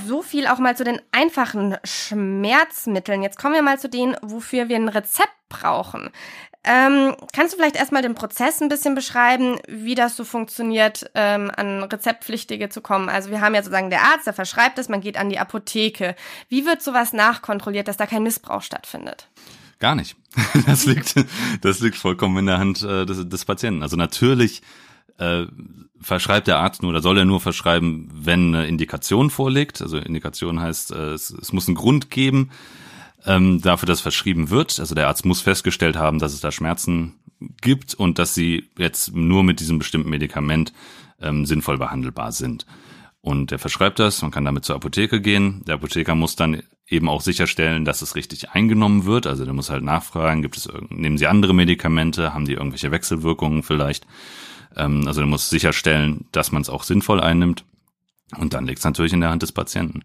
So 0.07 0.23
viel 0.23 0.47
auch 0.47 0.59
mal 0.59 0.75
zu 0.75 0.85
den 0.85 1.03
einfachen 1.13 1.77
Schmerzmitteln. 1.85 3.23
Jetzt 3.23 3.39
kommen 3.39 3.55
wir 3.55 3.63
mal 3.63 3.79
zu 3.79 3.91
denen, 3.91 4.17
wofür 4.23 4.71
wir 4.71 4.77
ein 4.77 4.89
Rezept 4.89 5.37
brauchen. 5.51 6.09
Ähm, 6.65 7.17
kannst 7.33 7.53
du 7.53 7.57
vielleicht 7.57 7.75
erstmal 7.75 8.03
den 8.03 8.15
Prozess 8.15 8.63
ein 8.63 8.69
bisschen 8.69 8.95
beschreiben, 8.95 9.59
wie 9.67 9.97
das 9.97 10.17
so 10.17 10.25
funktioniert, 10.25 11.11
ähm, 11.15 11.51
an 11.55 11.83
Rezeptpflichtige 11.83 12.69
zu 12.69 12.81
kommen? 12.81 13.09
Also 13.09 13.31
wir 13.31 13.41
haben 13.41 13.55
ja 13.55 13.63
sozusagen 13.63 13.91
der 13.91 14.03
Arzt, 14.03 14.27
der 14.27 14.33
verschreibt 14.33 14.79
es, 14.79 14.89
man 14.89 15.01
geht 15.01 15.17
an 15.17 15.29
die 15.29 15.41
Apotheke. 15.41 16.15
Wie 16.49 16.65
wird 16.65 16.81
sowas 16.81 17.13
nachkontrolliert, 17.13 17.89
dass 17.89 17.97
da 17.97 18.07
kein 18.07 18.23
Missbrauch 18.23 18.63
stattfindet? 18.63 19.29
Gar 19.81 19.97
nicht. 19.97 20.17
Das 20.67 20.87
liegt, 20.87 21.15
das 21.61 21.81
liegt 21.81 21.97
vollkommen 21.97 22.39
in 22.39 22.47
der 22.47 22.59
Hand 22.59 22.83
äh, 22.83 23.05
des, 23.05 23.29
des 23.29 23.45
Patienten. 23.45 23.83
Also 23.83 23.97
natürlich 23.97 24.63
äh, 25.19 25.47
verschreibt 26.01 26.47
der 26.47 26.59
Arzt 26.59 26.83
nur 26.83 26.91
oder 26.91 27.03
soll 27.03 27.19
er 27.19 27.25
nur 27.25 27.41
verschreiben, 27.41 28.09
wenn 28.13 28.55
eine 28.55 28.67
Indikation 28.67 29.31
vorliegt. 29.31 29.83
Also 29.83 29.99
Indikation 29.99 30.61
heißt, 30.61 30.93
äh, 30.93 31.13
es, 31.13 31.31
es 31.31 31.53
muss 31.53 31.67
einen 31.67 31.75
Grund 31.75 32.11
geben, 32.11 32.51
ähm, 33.27 33.61
dafür, 33.61 33.87
dass 33.87 34.01
verschrieben 34.01 34.51
wird. 34.51 34.79
Also 34.81 34.95
der 34.95 35.09
Arzt 35.09 35.25
muss 35.25 35.41
festgestellt 35.41 35.97
haben, 35.97 36.19
dass 36.19 36.33
es 36.33 36.41
da 36.41 36.53
Schmerzen 36.53 37.15
gibt 37.61 37.95
und 37.95 38.19
dass 38.19 38.35
sie 38.35 38.71
jetzt 38.79 39.15
nur 39.15 39.43
mit 39.43 39.61
diesem 39.61 39.79
bestimmten 39.79 40.11
Medikament 40.11 40.73
ähm, 41.21 41.47
sinnvoll 41.47 41.79
behandelbar 41.79 42.33
sind. 42.33 42.67
Und 43.21 43.53
er 43.53 43.59
verschreibt 43.59 44.01
das, 44.01 44.23
man 44.23 44.33
kann 44.33 44.45
damit 44.45 44.65
zur 44.65 44.75
Apotheke 44.75 45.21
gehen. 45.21 45.63
Der 45.67 45.77
Apotheker 45.77 46.17
muss 46.17 46.35
dann 46.35 46.63
eben 46.89 47.09
auch 47.09 47.21
sicherstellen, 47.21 47.85
dass 47.85 48.03
es 48.03 48.17
richtig 48.17 48.51
eingenommen 48.51 49.05
wird. 49.05 49.27
Also 49.27 49.45
der 49.45 49.55
muss 49.55 49.71
halt 49.71 49.85
nachfragen, 49.85 50.43
gibt 50.43 50.57
es 50.57 50.69
nehmen 50.89 51.19
Sie 51.19 51.29
andere 51.29 51.55
Medikamente, 51.55 52.35
haben 52.35 52.45
die 52.45 52.55
irgendwelche 52.55 52.91
Wechselwirkungen 52.91 53.63
vielleicht. 53.63 54.07
Ähm, 54.77 55.07
also 55.07 55.21
der 55.21 55.29
muss 55.29 55.51
sicherstellen, 55.51 56.27
dass 56.33 56.51
man 56.51 56.63
es 56.63 56.69
auch 56.69 56.83
sinnvoll 56.83 57.21
einnimmt. 57.21 57.65
Und 58.37 58.55
dann 58.55 58.67
liegt 58.67 58.79
es 58.79 58.85
natürlich 58.85 59.13
in 59.13 59.21
der 59.21 59.31
Hand 59.31 59.43
des 59.43 59.53
Patienten. 59.53 60.03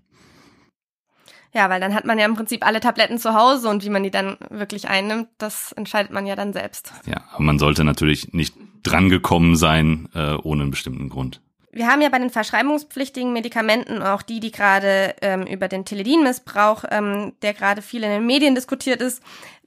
Ja, 1.54 1.70
weil 1.70 1.80
dann 1.80 1.94
hat 1.94 2.06
man 2.06 2.20
ja 2.20 2.26
im 2.26 2.36
Prinzip 2.36 2.66
alle 2.66 2.80
Tabletten 2.80 3.18
zu 3.18 3.34
Hause 3.34 3.70
und 3.70 3.84
wie 3.84 3.90
man 3.90 4.04
die 4.04 4.12
dann 4.12 4.38
wirklich 4.50 4.90
einnimmt, 4.90 5.30
das 5.38 5.72
entscheidet 5.72 6.12
man 6.12 6.26
ja 6.26 6.36
dann 6.36 6.54
selbst. 6.54 6.92
Ja, 7.06 7.24
aber 7.32 7.44
man 7.44 7.60
sollte 7.60 7.84
natürlich 7.84 8.34
nicht 8.34 8.56
drangekommen 8.84 9.56
sein 9.56 10.10
äh, 10.14 10.34
ohne 10.36 10.64
einen 10.64 10.72
bestimmten 10.72 11.10
Grund. 11.10 11.42
Wir 11.72 11.88
haben 11.88 12.02
ja 12.02 12.10
bei 12.10 12.18
den 12.18 12.30
verschreibungspflichtigen 12.30 13.34
Medikamenten 13.34 14.02
auch 14.02 14.24
die, 14.24 14.40
die 14.40 14.52
gerade 14.52 15.16
ähm, 15.22 15.44
über 15.44 15.68
den 15.68 15.86
Teledin-Missbrauch, 15.86 16.86
ähm, 16.90 17.34
der 17.42 17.54
gerade 17.54 17.82
viel 17.82 18.04
in 18.04 18.10
den 18.10 18.26
Medien 18.26 18.56
diskutiert 18.56 19.02
ist, 19.02 19.22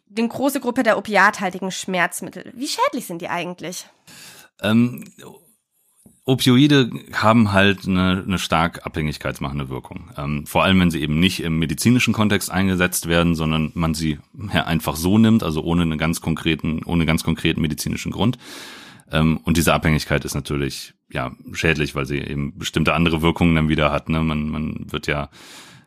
die 0.08 0.28
große 0.28 0.60
Gruppe 0.60 0.82
der 0.82 0.99
opiathaltigen 0.99 1.70
Schmerzmittel. 1.70 2.50
Wie 2.54 2.66
schädlich 2.66 3.06
sind 3.06 3.22
die 3.22 3.28
eigentlich? 3.28 3.87
Ähm, 4.60 5.04
Opioide 6.30 6.90
haben 7.12 7.52
halt 7.52 7.87
eine, 7.87 8.22
eine 8.26 8.38
stark 8.38 8.87
abhängigkeitsmachende 8.87 9.68
Wirkung. 9.68 10.10
Ähm, 10.16 10.46
vor 10.46 10.64
allem, 10.64 10.80
wenn 10.80 10.90
sie 10.90 11.02
eben 11.02 11.20
nicht 11.20 11.42
im 11.42 11.58
medizinischen 11.58 12.14
Kontext 12.14 12.50
eingesetzt 12.50 13.08
werden, 13.08 13.34
sondern 13.34 13.72
man 13.75 13.94
sie 13.94 14.18
ja, 14.52 14.64
einfach 14.64 14.96
so 14.96 15.18
nimmt, 15.18 15.42
also 15.42 15.62
ohne 15.62 15.82
einen 15.82 15.99
ganz 15.99 16.20
konkreten, 16.20 16.82
ohne 16.84 17.06
ganz 17.06 17.25
konkreten 17.25 17.60
medizinischen 17.60 18.12
Grund. 18.12 18.38
Ähm, 19.10 19.40
und 19.44 19.56
diese 19.56 19.75
Abhängigkeit 19.75 20.25
ist 20.25 20.34
natürlich 20.34 20.94
ja 21.12 21.32
schädlich, 21.52 21.94
weil 21.94 22.06
sie 22.06 22.18
eben 22.18 22.56
bestimmte 22.56 22.94
andere 22.94 23.22
Wirkungen 23.22 23.54
dann 23.54 23.68
wieder 23.68 23.92
hat. 23.92 24.08
Ne? 24.08 24.22
Man, 24.22 24.49
man 24.49 24.87
wird 24.90 25.06
ja 25.06 25.28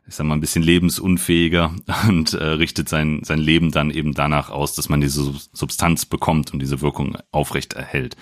ich 0.08 0.16
sag 0.16 0.26
mal, 0.26 0.36
ein 0.36 0.42
bisschen 0.42 0.64
lebensunfähiger 0.64 1.74
und 2.08 2.34
äh, 2.34 2.44
richtet 2.44 2.90
sein, 2.90 3.22
sein 3.24 3.40
Leben 3.40 3.72
dann 3.72 3.90
eben 3.90 4.14
danach 4.14 4.50
aus, 4.50 4.76
dass 4.76 4.90
man 4.90 5.02
diese 5.02 5.34
Substanz 5.54 6.06
bekommt 6.06 6.54
und 6.54 6.60
diese 6.60 6.82
Wirkung 6.82 7.18
aufrecht 7.32 7.74
erhält. 7.74 8.18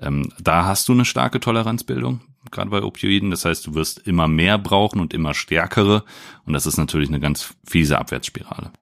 Ähm, 0.00 0.32
da 0.40 0.64
hast 0.64 0.88
du 0.88 0.92
eine 0.92 1.04
starke 1.04 1.40
Toleranzbildung 1.40 2.20
gerade 2.50 2.70
bei 2.70 2.82
Opioiden. 2.82 3.30
Das 3.30 3.44
heißt, 3.44 3.66
du 3.66 3.74
wirst 3.74 4.06
immer 4.06 4.28
mehr 4.28 4.58
brauchen 4.58 5.00
und 5.00 5.14
immer 5.14 5.34
stärkere. 5.34 6.04
Und 6.44 6.52
das 6.52 6.66
ist 6.66 6.78
natürlich 6.78 7.08
eine 7.08 7.20
ganz 7.20 7.54
fiese 7.66 7.98
Abwärtsspirale. 7.98 8.72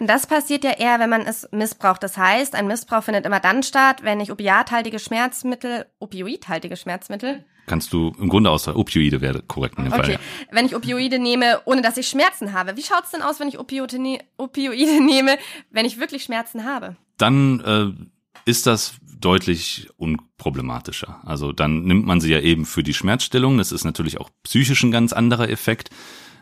Und 0.00 0.06
das 0.06 0.26
passiert 0.28 0.62
ja 0.62 0.72
eher, 0.72 1.00
wenn 1.00 1.10
man 1.10 1.22
es 1.22 1.48
missbraucht. 1.50 2.02
Das 2.02 2.16
heißt, 2.16 2.54
ein 2.54 2.68
Missbrauch 2.68 3.02
findet 3.02 3.26
immer 3.26 3.40
dann 3.40 3.64
statt, 3.64 4.04
wenn 4.04 4.20
ich 4.20 4.30
opiathaltige 4.30 5.00
Schmerzmittel, 5.00 5.86
opioidhaltige 5.98 6.76
Schmerzmittel. 6.76 7.44
Kannst 7.66 7.92
du 7.92 8.12
im 8.18 8.28
Grunde 8.28 8.48
aus 8.48 8.66
Opioide 8.68 9.20
wäre 9.20 9.42
korrekt 9.42 9.76
in 9.76 9.84
dem 9.84 9.92
okay. 9.92 10.02
Fall. 10.02 10.12
Ja. 10.12 10.18
Wenn 10.52 10.66
ich 10.66 10.76
Opioide 10.76 11.18
nehme, 11.18 11.60
ohne 11.64 11.82
dass 11.82 11.96
ich 11.96 12.08
Schmerzen 12.08 12.52
habe. 12.52 12.76
Wie 12.76 12.82
schaut's 12.82 13.10
denn 13.10 13.22
aus, 13.22 13.40
wenn 13.40 13.48
ich 13.48 13.58
Opioide, 13.58 13.98
ne 13.98 14.20
Opioide 14.36 15.04
nehme, 15.04 15.36
wenn 15.70 15.84
ich 15.84 15.98
wirklich 15.98 16.22
Schmerzen 16.22 16.64
habe? 16.64 16.96
Dann 17.18 17.60
äh, 17.60 18.48
ist 18.48 18.66
das 18.66 18.94
deutlich 19.20 19.88
unproblematischer. 19.96 21.20
Also 21.24 21.52
dann 21.52 21.82
nimmt 21.82 22.06
man 22.06 22.20
sie 22.20 22.30
ja 22.30 22.40
eben 22.40 22.64
für 22.64 22.82
die 22.82 22.94
Schmerzstillung. 22.94 23.58
Das 23.58 23.72
ist 23.72 23.84
natürlich 23.84 24.20
auch 24.20 24.30
psychisch 24.42 24.82
ein 24.82 24.90
ganz 24.90 25.12
anderer 25.12 25.48
Effekt 25.48 25.90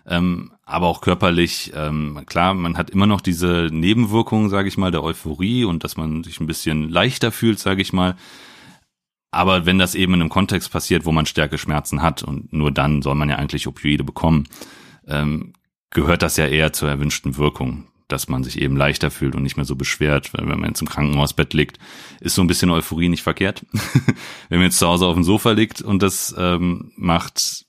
ähm, 0.09 0.53
aber 0.65 0.87
auch 0.87 1.01
körperlich. 1.01 1.73
Ähm, 1.75 2.23
klar, 2.27 2.55
man 2.55 2.79
hat 2.79 2.91
immer 2.91 3.07
noch 3.07 3.21
diese 3.21 3.69
Nebenwirkungen, 3.73 4.49
sage 4.49 4.69
ich 4.69 4.79
mal, 4.79 4.91
der 4.91 5.03
Euphorie 5.03 5.65
und 5.65 5.85
dass 5.85 5.97
man 5.97 6.23
sich 6.23 6.41
ein 6.41 6.47
bisschen 6.47 6.89
leichter 6.89 7.33
fühlt, 7.33 7.59
sage 7.59 7.83
ich 7.83 7.93
mal. 7.93 8.17
Aber 9.33 9.67
wenn 9.67 9.79
das 9.79 9.95
eben 9.95 10.15
in 10.15 10.21
einem 10.21 10.31
Kontext 10.31 10.71
passiert, 10.71 11.05
wo 11.05 11.13
man 11.13 11.27
stärke 11.27 11.59
Schmerzen 11.59 12.03
hat 12.03 12.23
und 12.23 12.53
nur 12.53 12.71
dann 12.71 13.03
soll 13.03 13.17
man 13.17 13.29
ja 13.29 13.37
eigentlich 13.37 13.67
Opioide 13.67 14.05
bekommen, 14.05 14.49
ähm, 15.07 15.53
gehört 15.91 16.23
das 16.23 16.37
ja 16.37 16.47
eher 16.47 16.73
zur 16.73 16.89
erwünschten 16.89 17.37
Wirkung, 17.37 17.87
dass 18.09 18.29
man 18.29 18.45
sich 18.45 18.61
eben 18.61 18.77
leichter 18.77 19.11
fühlt 19.11 19.35
und 19.35 19.43
nicht 19.43 19.57
mehr 19.57 19.65
so 19.65 19.77
beschwert. 19.77 20.33
Weil 20.33 20.49
wenn 20.49 20.61
man 20.61 20.71
jetzt 20.71 20.81
im 20.81 20.89
Krankenhausbett 20.89 21.55
liegt, 21.55 21.79
ist 22.21 22.35
so 22.35 22.43
ein 22.43 22.47
bisschen 22.47 22.71
Euphorie 22.71 23.09
nicht 23.09 23.23
verkehrt. 23.23 23.65
wenn 24.49 24.59
man 24.59 24.69
jetzt 24.69 24.79
zu 24.79 24.87
Hause 24.87 25.07
auf 25.07 25.15
dem 25.15 25.25
Sofa 25.25 25.53
liegt 25.53 25.83
und 25.83 26.03
das 26.03 26.35
ähm, 26.39 26.93
macht 26.97 27.67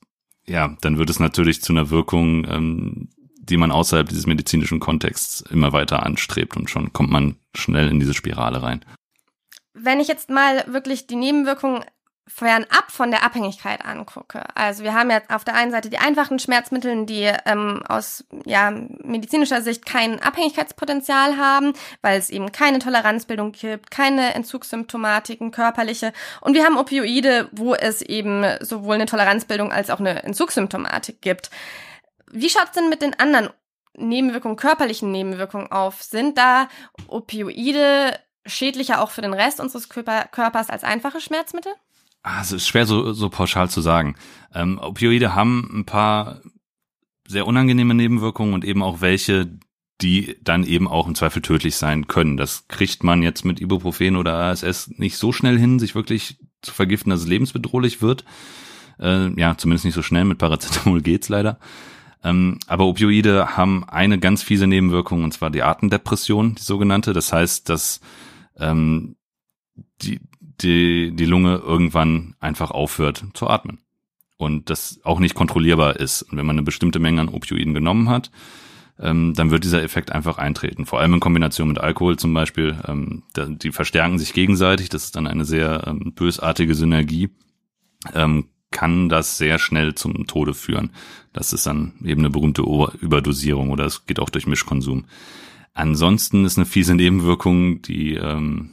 ja, 0.48 0.76
dann 0.82 0.98
wird 0.98 1.10
es 1.10 1.20
natürlich 1.20 1.62
zu 1.62 1.74
einer 1.74 1.90
Wirkung, 1.90 2.46
ähm, 2.50 3.10
die 3.40 3.58
man 3.58 3.72
außerhalb 3.72 4.08
dieses 4.08 4.26
medizinischen 4.26 4.80
Kontexts 4.80 5.42
immer 5.42 5.74
weiter 5.74 6.04
anstrebt 6.04 6.58
und 6.58 6.70
schon 6.70 6.94
kommt 6.94 7.12
man 7.12 7.38
schnell 7.54 7.90
in 7.90 8.00
diese 8.00 8.14
Spirale 8.14 8.64
rein. 8.64 8.84
Wenn 9.74 10.00
ich 10.00 10.08
jetzt 10.08 10.30
mal 10.30 10.66
wirklich 10.68 11.08
die 11.08 11.16
Nebenwirkungen 11.16 11.84
fernab 12.28 12.92
von 12.92 13.10
der 13.10 13.24
Abhängigkeit 13.24 13.86
angucke. 13.86 14.44
Also 14.54 14.84
wir 14.84 14.94
haben 14.94 15.10
jetzt 15.10 15.30
auf 15.30 15.44
der 15.44 15.56
einen 15.56 15.72
Seite 15.72 15.90
die 15.90 15.98
einfachen 15.98 16.40
Schmerzmittel, 16.40 17.06
die 17.06 17.32
ähm, 17.46 17.82
aus 17.88 18.26
ja, 18.46 18.72
medizinischer 18.72 19.62
Sicht 19.62 19.86
kein 19.86 20.22
Abhängigkeitspotenzial 20.22 21.38
haben, 21.38 21.74
weil 22.02 22.20
es 22.20 22.30
eben 22.30 22.52
keine 22.52 22.80
Toleranzbildung 22.80 23.54
gibt, 23.54 23.92
keine 23.92 24.34
Entzugssymptomatiken, 24.34 25.52
körperliche. 25.52 26.12
Und 26.42 26.54
wir 26.54 26.66
haben 26.66 26.78
Opioide, 26.78 27.50
wo 27.52 27.74
es 27.74 28.02
eben 28.02 28.46
sowohl 28.60 28.96
eine 28.96 29.06
Toleranzbildung 29.06 29.72
als 29.72 29.90
auch 29.90 30.00
eine 30.00 30.24
Entzugssymptomatik 30.24 31.22
gibt. 31.22 31.50
Wie 32.32 32.50
schaut's 32.50 32.74
denn 32.74 32.90
mit 32.90 33.02
den 33.02 33.18
anderen 33.18 33.50
Nebenwirkungen, 33.96 34.58
körperlichen 34.58 35.12
Nebenwirkungen 35.12 35.72
auf? 35.72 36.04
Sind 36.04 36.38
da 36.38 36.68
Opioide 37.08 38.20
schädlicher 38.46 39.02
auch 39.02 39.12
für 39.12 39.22
den 39.22 39.34
Rest 39.34 39.60
unseres 39.60 39.90
Körper, 39.90 40.26
Körpers 40.32 40.70
als 40.70 40.84
einfache 40.84 41.22
Schmerzmittel? 41.22 41.74
Ah, 42.30 42.42
es 42.42 42.52
ist 42.52 42.68
schwer 42.68 42.86
so, 42.86 43.14
so 43.14 43.30
pauschal 43.30 43.70
zu 43.70 43.80
sagen. 43.80 44.18
Ähm, 44.54 44.80
Opioide 44.80 45.34
haben 45.34 45.70
ein 45.74 45.86
paar 45.86 46.42
sehr 47.26 47.48
unangenehme 47.48 47.94
Nebenwirkungen 47.94 48.54
und 48.54 48.66
eben 48.66 48.84
auch 48.84 49.00
welche, 49.00 49.58
die 50.02 50.36
dann 50.42 50.66
eben 50.66 50.90
auch 50.90 51.08
im 51.08 51.16
Zweifel 51.16 51.42
tödlich 51.42 51.78
sein 51.78 52.08
können. 52.08 52.36
Das 52.36 52.68
kriegt 52.68 53.02
man 53.02 53.24
jetzt 53.24 53.46
mit 53.46 53.62
Ibuprofen 53.62 54.18
oder 54.18 54.34
ASS 54.34 54.90
nicht 54.98 55.16
so 55.16 55.32
schnell 55.32 55.58
hin, 55.58 55.80
sich 55.80 55.96
wirklich 55.96 56.38
zu 56.62 56.74
vergiften, 56.74 57.12
dass 57.12 57.22
es 57.22 57.28
lebensbedrohlich 57.28 58.02
wird. 58.02 58.26
Äh, 59.00 59.30
ja, 59.40 59.58
zumindest 59.58 59.86
nicht 59.86 59.96
so 59.96 60.02
schnell. 60.02 60.26
Mit 60.26 60.38
Paracetamol 60.38 61.02
geht's 61.04 61.30
leider. 61.30 61.60
Ähm, 62.26 62.60
aber 62.68 62.88
Opioide 62.88 63.56
haben 63.56 63.88
eine 63.88 64.20
ganz 64.20 64.44
fiese 64.44 64.68
Nebenwirkung 64.68 65.24
und 65.24 65.34
zwar 65.34 65.50
die 65.50 65.64
Atemdepression, 65.64 66.56
die 66.56 66.64
sogenannte. 66.64 67.14
Das 67.14 67.32
heißt, 67.32 67.70
dass 67.70 68.02
ähm, 68.58 69.16
die, 70.02 70.20
die, 70.62 71.12
die 71.16 71.26
Lunge 71.26 71.58
irgendwann 71.58 72.36
einfach 72.40 72.72
aufhört 72.72 73.26
zu 73.34 73.48
atmen. 73.48 73.80
Und 74.38 74.70
das 74.70 75.00
auch 75.04 75.20
nicht 75.20 75.36
kontrollierbar 75.36 75.96
ist. 75.96 76.22
Und 76.22 76.38
wenn 76.38 76.46
man 76.46 76.56
eine 76.58 76.66
bestimmte 76.66 77.00
Menge 77.00 77.22
an 77.22 77.30
Opioiden 77.30 77.74
genommen 77.74 78.10
hat, 78.10 78.30
ähm, 79.00 79.34
dann 79.36 79.52
wird 79.52 79.64
dieser 79.64 79.84
Effekt 79.84 80.12
einfach 80.12 80.38
eintreten. 80.38 80.86
Vor 80.86 81.00
allem 81.00 81.16
in 81.16 81.20
Kombination 81.20 81.68
mit 81.68 81.80
Alkohol 81.80 82.18
zum 82.18 82.34
Beispiel. 82.34 82.78
Ähm, 82.88 83.24
die 83.36 83.72
verstärken 83.72 84.20
sich 84.20 84.34
gegenseitig. 84.34 84.90
Das 84.90 85.06
ist 85.06 85.16
dann 85.16 85.28
eine 85.28 85.46
sehr 85.46 85.88
ähm, 85.88 86.14
bösartige 86.14 86.76
Synergie. 86.76 87.30
Ähm, 88.14 88.46
kann 88.70 89.10
das 89.10 89.38
sehr 89.38 89.60
schnell 89.60 89.96
zum 89.96 90.28
Tode 90.28 90.54
führen. 90.54 90.92
Das 91.34 91.54
ist 91.54 91.66
dann 91.66 91.94
eben 92.04 92.22
eine 92.22 92.30
berühmte 92.30 92.64
Überdosierung 93.00 93.70
oder 93.70 93.86
es 93.86 94.06
geht 94.06 94.20
auch 94.20 94.30
durch 94.30 94.46
Mischkonsum. 94.46 95.06
Ansonsten 95.74 96.44
ist 96.44 96.58
eine 96.58 96.66
fiese 96.66 96.96
Nebenwirkung, 96.96 97.82
die 97.82 98.16
ähm, 98.16 98.72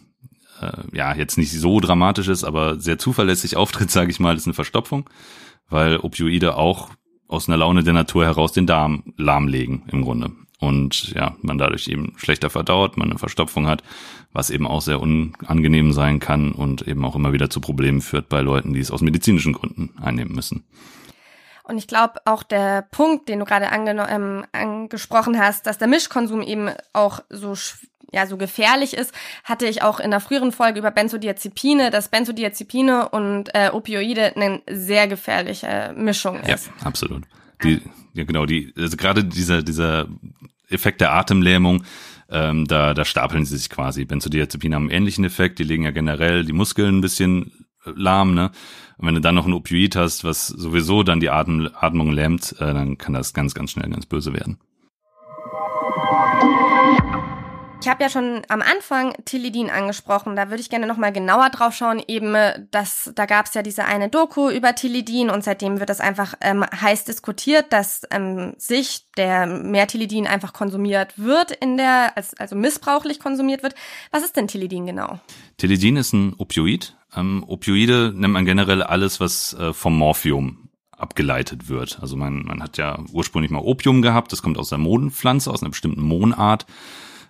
äh, 0.60 0.96
ja 0.96 1.14
jetzt 1.14 1.38
nicht 1.38 1.52
so 1.52 1.80
dramatisch 1.80 2.28
ist, 2.28 2.44
aber 2.44 2.80
sehr 2.80 2.98
zuverlässig 2.98 3.56
auftritt, 3.56 3.90
sage 3.90 4.10
ich 4.10 4.20
mal, 4.20 4.36
ist 4.36 4.46
eine 4.46 4.54
Verstopfung, 4.54 5.08
weil 5.68 5.98
Opioide 5.98 6.56
auch 6.56 6.90
aus 7.28 7.48
einer 7.48 7.56
Laune 7.56 7.82
der 7.82 7.94
Natur 7.94 8.24
heraus 8.24 8.52
den 8.52 8.66
Darm 8.66 9.14
lahmlegen 9.16 9.84
im 9.90 10.02
Grunde. 10.02 10.30
Und 10.60 11.12
ja, 11.14 11.36
man 11.42 11.58
dadurch 11.58 11.88
eben 11.88 12.14
schlechter 12.16 12.48
verdaut, 12.48 12.96
man 12.96 13.10
eine 13.10 13.18
Verstopfung 13.18 13.66
hat, 13.66 13.82
was 14.32 14.50
eben 14.50 14.66
auch 14.66 14.80
sehr 14.80 15.00
unangenehm 15.00 15.92
sein 15.92 16.20
kann 16.20 16.52
und 16.52 16.86
eben 16.86 17.04
auch 17.04 17.16
immer 17.16 17.32
wieder 17.32 17.50
zu 17.50 17.60
Problemen 17.60 18.00
führt 18.00 18.28
bei 18.28 18.40
Leuten, 18.40 18.72
die 18.72 18.80
es 18.80 18.90
aus 18.90 19.02
medizinischen 19.02 19.52
Gründen 19.52 19.90
einnehmen 20.00 20.34
müssen. 20.34 20.64
Und 21.64 21.78
ich 21.78 21.86
glaube 21.86 22.20
auch 22.26 22.42
der 22.42 22.82
Punkt, 22.82 23.28
den 23.28 23.38
du 23.38 23.46
gerade 23.46 23.68
ähm, 23.72 24.44
angesprochen 24.52 25.38
hast, 25.38 25.66
dass 25.66 25.78
der 25.78 25.88
Mischkonsum 25.88 26.42
eben 26.42 26.70
auch 26.92 27.20
so 27.30 27.54
ja 28.14 28.26
so 28.26 28.36
gefährlich 28.36 28.94
ist, 28.94 29.12
hatte 29.42 29.66
ich 29.66 29.82
auch 29.82 30.00
in 30.00 30.10
der 30.10 30.20
früheren 30.20 30.52
Folge 30.52 30.78
über 30.78 30.90
Benzodiazepine, 30.90 31.90
dass 31.90 32.08
Benzodiazepine 32.08 33.08
und 33.10 33.54
äh, 33.54 33.70
Opioide 33.72 34.36
eine 34.36 34.62
sehr 34.70 35.08
gefährliche 35.08 35.94
Mischung 35.96 36.40
ist. 36.40 36.66
Ja, 36.66 36.86
absolut. 36.86 37.24
Die, 37.62 37.82
ja 38.14 38.24
genau, 38.24 38.46
die, 38.46 38.72
also 38.76 38.96
gerade 38.96 39.24
dieser, 39.24 39.62
dieser 39.62 40.06
Effekt 40.68 41.00
der 41.00 41.12
Atemlähmung, 41.12 41.84
ähm, 42.30 42.66
da, 42.66 42.94
da 42.94 43.04
stapeln 43.04 43.44
sie 43.44 43.56
sich 43.56 43.68
quasi. 43.68 44.04
Benzodiazepine 44.04 44.74
haben 44.74 44.84
einen 44.84 44.96
ähnlichen 44.96 45.24
Effekt, 45.24 45.58
die 45.58 45.64
legen 45.64 45.84
ja 45.84 45.90
generell 45.90 46.44
die 46.44 46.52
Muskeln 46.52 46.98
ein 46.98 47.00
bisschen 47.00 47.66
äh, 47.84 47.90
lahm, 47.94 48.34
ne? 48.34 48.50
Und 48.96 49.08
wenn 49.08 49.14
du 49.16 49.20
dann 49.20 49.34
noch 49.34 49.46
ein 49.46 49.52
Opioid 49.52 49.96
hast, 49.96 50.22
was 50.22 50.46
sowieso 50.46 51.02
dann 51.02 51.18
die 51.18 51.28
Atm 51.28 51.68
Atmung 51.74 52.12
lähmt, 52.12 52.52
äh, 52.60 52.72
dann 52.72 52.96
kann 52.96 53.12
das 53.12 53.34
ganz, 53.34 53.52
ganz 53.54 53.72
schnell 53.72 53.90
ganz 53.90 54.06
böse 54.06 54.32
werden. 54.32 54.58
Ich 57.84 57.90
habe 57.90 58.02
ja 58.02 58.08
schon 58.08 58.40
am 58.48 58.62
Anfang 58.62 59.12
Tilidin 59.26 59.68
angesprochen. 59.68 60.36
Da 60.36 60.48
würde 60.48 60.62
ich 60.62 60.70
gerne 60.70 60.86
noch 60.86 60.96
mal 60.96 61.12
genauer 61.12 61.50
drauf 61.50 61.74
schauen. 61.74 62.02
Eben, 62.08 62.34
dass 62.70 63.12
da 63.14 63.26
gab 63.26 63.44
es 63.44 63.52
ja 63.52 63.60
diese 63.60 63.84
eine 63.84 64.08
Doku 64.08 64.48
über 64.48 64.74
Tilidin 64.74 65.28
und 65.28 65.44
seitdem 65.44 65.80
wird 65.80 65.90
das 65.90 66.00
einfach 66.00 66.32
ähm, 66.40 66.64
heiß 66.64 67.04
diskutiert, 67.04 67.74
dass 67.74 68.00
ähm, 68.10 68.54
sich 68.56 69.10
der 69.18 69.44
Mehrtilidin 69.46 70.26
einfach 70.26 70.54
konsumiert 70.54 71.18
wird 71.18 71.50
in 71.50 71.76
der, 71.76 72.16
als, 72.16 72.32
also 72.38 72.56
missbrauchlich 72.56 73.20
konsumiert 73.20 73.62
wird. 73.62 73.74
Was 74.10 74.24
ist 74.24 74.34
denn 74.38 74.48
Tilidin 74.48 74.86
genau? 74.86 75.20
Tilidin 75.58 75.98
ist 75.98 76.14
ein 76.14 76.32
Opioid. 76.38 76.96
Ähm, 77.14 77.44
Opioide 77.46 78.14
nennt 78.16 78.32
man 78.32 78.46
generell 78.46 78.82
alles, 78.82 79.20
was 79.20 79.52
äh, 79.60 79.74
vom 79.74 79.98
Morphium 79.98 80.70
abgeleitet 80.96 81.68
wird. 81.68 81.98
Also 82.00 82.16
man, 82.16 82.46
man 82.46 82.62
hat 82.62 82.78
ja 82.78 82.98
ursprünglich 83.12 83.50
mal 83.50 83.60
Opium 83.60 84.00
gehabt, 84.00 84.32
das 84.32 84.40
kommt 84.40 84.56
aus 84.56 84.70
der 84.70 84.78
Mohnpflanze, 84.78 85.50
aus 85.50 85.60
einer 85.60 85.68
bestimmten 85.68 86.00
Mohnart. 86.00 86.64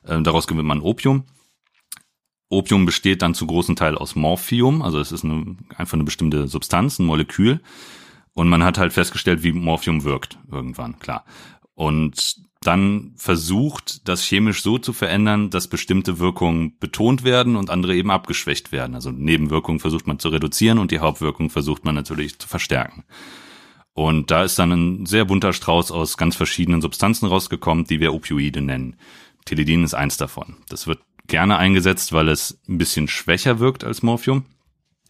Äh, 0.04 0.23
daraus 0.23 0.46
gewinnt 0.46 0.68
man 0.68 0.80
Opium. 0.80 1.25
Opium 2.49 2.87
besteht 2.87 3.23
dann 3.23 3.34
zu 3.34 3.46
großen 3.46 3.75
Teil 3.75 3.96
aus 3.96 4.14
Morphium, 4.14 4.82
also 4.82 5.00
es 5.00 5.12
ist 5.12 5.25
eine, 5.25 5.56
einfach 5.76 5.94
eine 5.94 6.04
bestimmte 6.04 6.46
Substanz, 6.46 6.99
ein 6.99 7.06
Molekül. 7.06 7.61
Und 8.32 8.49
man 8.49 8.64
hat 8.64 8.78
halt 8.78 8.92
festgestellt, 8.92 9.42
wie 9.42 9.52
Morphium 9.52 10.04
wirkt 10.04 10.38
irgendwann, 10.50 10.99
klar. 10.99 11.25
Und 11.75 12.37
dann 12.61 13.12
versucht, 13.16 14.08
das 14.08 14.25
chemisch 14.25 14.62
so 14.62 14.78
zu 14.78 14.92
verändern, 14.92 15.50
dass 15.50 15.68
bestimmte 15.68 16.18
Wirkungen 16.18 16.78
betont 16.78 17.25
werden 17.25 17.56
und 17.56 17.70
andere 17.70 17.94
eben 17.94 18.11
abgeschwächt 18.11 18.73
werden. 18.73 18.94
Also 18.94 19.11
Nebenwirkungen 19.11 19.80
versucht 19.80 20.06
man 20.06 20.18
zu 20.18 20.30
reduzieren 20.30 20.78
und 20.78 20.90
die 20.90 21.00
Hauptwirkung 21.00 21.50
versucht 21.50 21.84
man 21.84 21.94
natürlich 21.94 22.38
zu 22.38 22.49
verstärken. 22.49 23.04
Und 23.92 24.30
da 24.30 24.42
ist 24.42 24.58
dann 24.58 24.73
ein 24.73 25.06
sehr 25.06 25.25
bunter 25.25 25.52
Strauß 25.52 25.92
aus 25.92 26.16
ganz 26.16 26.34
verschiedenen 26.34 26.80
Substanzen 26.80 27.26
rausgekommen, 27.26 27.84
die 27.84 28.00
wir 28.00 28.12
Opioide 28.12 28.61
nennen. 28.61 28.96
Teledin 29.44 29.84
ist 29.84 29.94
eins 29.94 30.16
davon. 30.16 30.56
Das 30.68 30.86
wird 30.86 31.00
gerne 31.26 31.56
eingesetzt, 31.56 32.12
weil 32.12 32.28
es 32.28 32.60
ein 32.68 32.78
bisschen 32.78 33.08
schwächer 33.08 33.58
wirkt 33.58 33.84
als 33.84 34.02
Morphium 34.02 34.44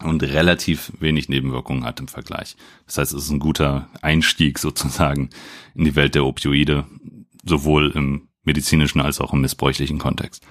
und 0.03 0.23
relativ 0.23 0.93
wenig 0.99 1.29
Nebenwirkungen 1.29 1.85
hat 1.85 2.01
im 2.01 2.09
Vergleich. 2.09 2.57
Das 2.87 2.99
heißt, 2.99 3.13
es 3.13 3.25
ist 3.25 3.31
ein 3.31 3.39
guter 3.39 3.89
Einstieg 4.03 4.59
sozusagen 4.59 5.31
in 5.75 5.85
die 5.85 5.97
Welt 5.97 6.15
der 6.15 6.25
Opioide, 6.25 6.87
sowohl 7.45 7.91
im 7.95 8.29
medizinischen 8.43 9.01
als 9.01 9.21
auch 9.21 9.33
im 9.33 9.41
missbräuchlichen 9.41 9.99
Kontext. 9.99 10.45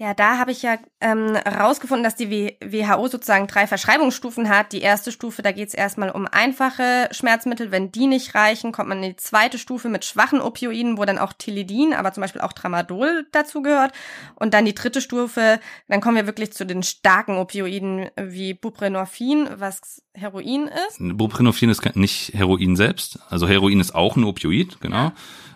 Ja, 0.00 0.14
da 0.14 0.38
habe 0.38 0.52
ich 0.52 0.62
ja 0.62 0.78
ähm, 1.00 1.34
rausgefunden, 1.34 2.04
dass 2.04 2.14
die 2.14 2.56
WHO 2.62 3.08
sozusagen 3.08 3.48
drei 3.48 3.66
Verschreibungsstufen 3.66 4.48
hat. 4.48 4.70
Die 4.70 4.80
erste 4.80 5.10
Stufe, 5.10 5.42
da 5.42 5.50
geht 5.50 5.66
es 5.66 5.74
erstmal 5.74 6.10
um 6.10 6.28
einfache 6.28 7.08
Schmerzmittel. 7.10 7.72
Wenn 7.72 7.90
die 7.90 8.06
nicht 8.06 8.36
reichen, 8.36 8.70
kommt 8.70 8.90
man 8.90 9.02
in 9.02 9.10
die 9.10 9.16
zweite 9.16 9.58
Stufe 9.58 9.88
mit 9.88 10.04
schwachen 10.04 10.40
Opioiden, 10.40 10.98
wo 10.98 11.04
dann 11.04 11.18
auch 11.18 11.32
Tilidin, 11.32 11.94
aber 11.94 12.12
zum 12.12 12.20
Beispiel 12.20 12.42
auch 12.42 12.52
Tramadol 12.52 13.26
dazu 13.32 13.60
gehört. 13.60 13.92
Und 14.36 14.54
dann 14.54 14.66
die 14.66 14.74
dritte 14.74 15.00
Stufe, 15.00 15.58
dann 15.88 16.00
kommen 16.00 16.14
wir 16.14 16.26
wirklich 16.26 16.52
zu 16.52 16.64
den 16.64 16.84
starken 16.84 17.36
Opioiden 17.36 18.08
wie 18.16 18.54
Buprenorphin, 18.54 19.48
was 19.56 20.04
Heroin 20.18 20.68
ist. 20.88 20.98
Buprenorphin 20.98 21.70
ist 21.70 21.96
nicht 21.96 22.34
Heroin 22.34 22.76
selbst. 22.76 23.18
Also 23.30 23.48
Heroin 23.48 23.80
ist 23.80 23.94
auch 23.94 24.16
ein 24.16 24.24
Opioid, 24.24 24.80
genau. 24.80 24.96
Ja. 24.96 25.12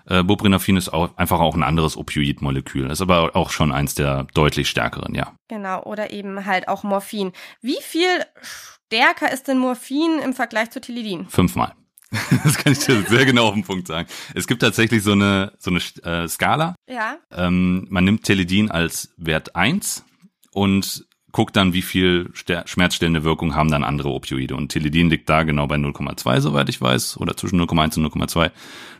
Äh, 0.06 0.22
Buprenorphin 0.24 0.76
ist 0.76 0.92
auch 0.92 1.16
einfach 1.16 1.40
auch 1.40 1.54
ein 1.54 1.62
anderes 1.62 1.96
Opioidmolekül, 1.96 2.90
ist 2.90 3.00
aber 3.00 3.36
auch 3.36 3.50
schon 3.50 3.72
eins 3.72 3.94
der 3.94 4.24
deutlich 4.34 4.68
stärkeren, 4.68 5.14
ja. 5.14 5.32
Genau, 5.48 5.82
oder 5.84 6.12
eben 6.12 6.44
halt 6.44 6.68
auch 6.68 6.82
Morphin. 6.82 7.32
Wie 7.60 7.80
viel 7.80 8.08
stärker 8.40 9.32
ist 9.32 9.48
denn 9.48 9.58
Morphin 9.58 10.18
im 10.22 10.32
Vergleich 10.34 10.70
zu 10.70 10.80
Tilidin? 10.80 11.28
Fünfmal. 11.28 11.74
Das 12.44 12.58
kann 12.58 12.72
ich 12.72 12.80
dir 12.80 13.02
sehr 13.02 13.24
genau 13.24 13.46
auf 13.46 13.54
den 13.54 13.64
Punkt 13.64 13.86
sagen. 13.86 14.06
Es 14.34 14.46
gibt 14.46 14.60
tatsächlich 14.60 15.02
so 15.02 15.12
eine, 15.12 15.52
so 15.58 15.70
eine 15.70 15.80
äh, 16.04 16.28
Skala. 16.28 16.74
Ja. 16.88 17.16
Ähm, 17.30 17.86
man 17.88 18.04
nimmt 18.04 18.24
Teledin 18.24 18.70
als 18.70 19.14
Wert 19.16 19.56
eins 19.56 20.04
und 20.52 21.06
guckt 21.32 21.56
dann, 21.56 21.72
wie 21.72 21.82
viel 21.82 22.30
schmerzstillende 22.34 23.24
Wirkung 23.24 23.54
haben 23.54 23.70
dann 23.70 23.84
andere 23.84 24.10
Opioide. 24.10 24.54
Und 24.54 24.68
Teledin 24.68 25.10
liegt 25.10 25.28
da 25.28 25.42
genau 25.42 25.66
bei 25.66 25.76
0,2, 25.76 26.40
soweit 26.40 26.68
ich 26.68 26.80
weiß, 26.80 27.18
oder 27.18 27.36
zwischen 27.36 27.60
0,1 27.60 27.98
und 27.98 28.12
0,2. 28.12 28.50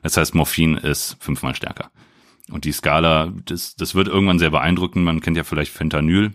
Das 0.03 0.17
heißt, 0.17 0.35
Morphin 0.35 0.77
ist 0.77 1.17
fünfmal 1.21 1.55
stärker. 1.55 1.91
Und 2.51 2.65
die 2.65 2.73
Skala, 2.73 3.33
das, 3.45 3.77
das 3.77 3.95
wird 3.95 4.09
irgendwann 4.09 4.39
sehr 4.39 4.51
beeindruckend. 4.51 5.05
Man 5.05 5.21
kennt 5.21 5.37
ja 5.37 5.45
vielleicht 5.45 5.73
Fentanyl 5.73 6.33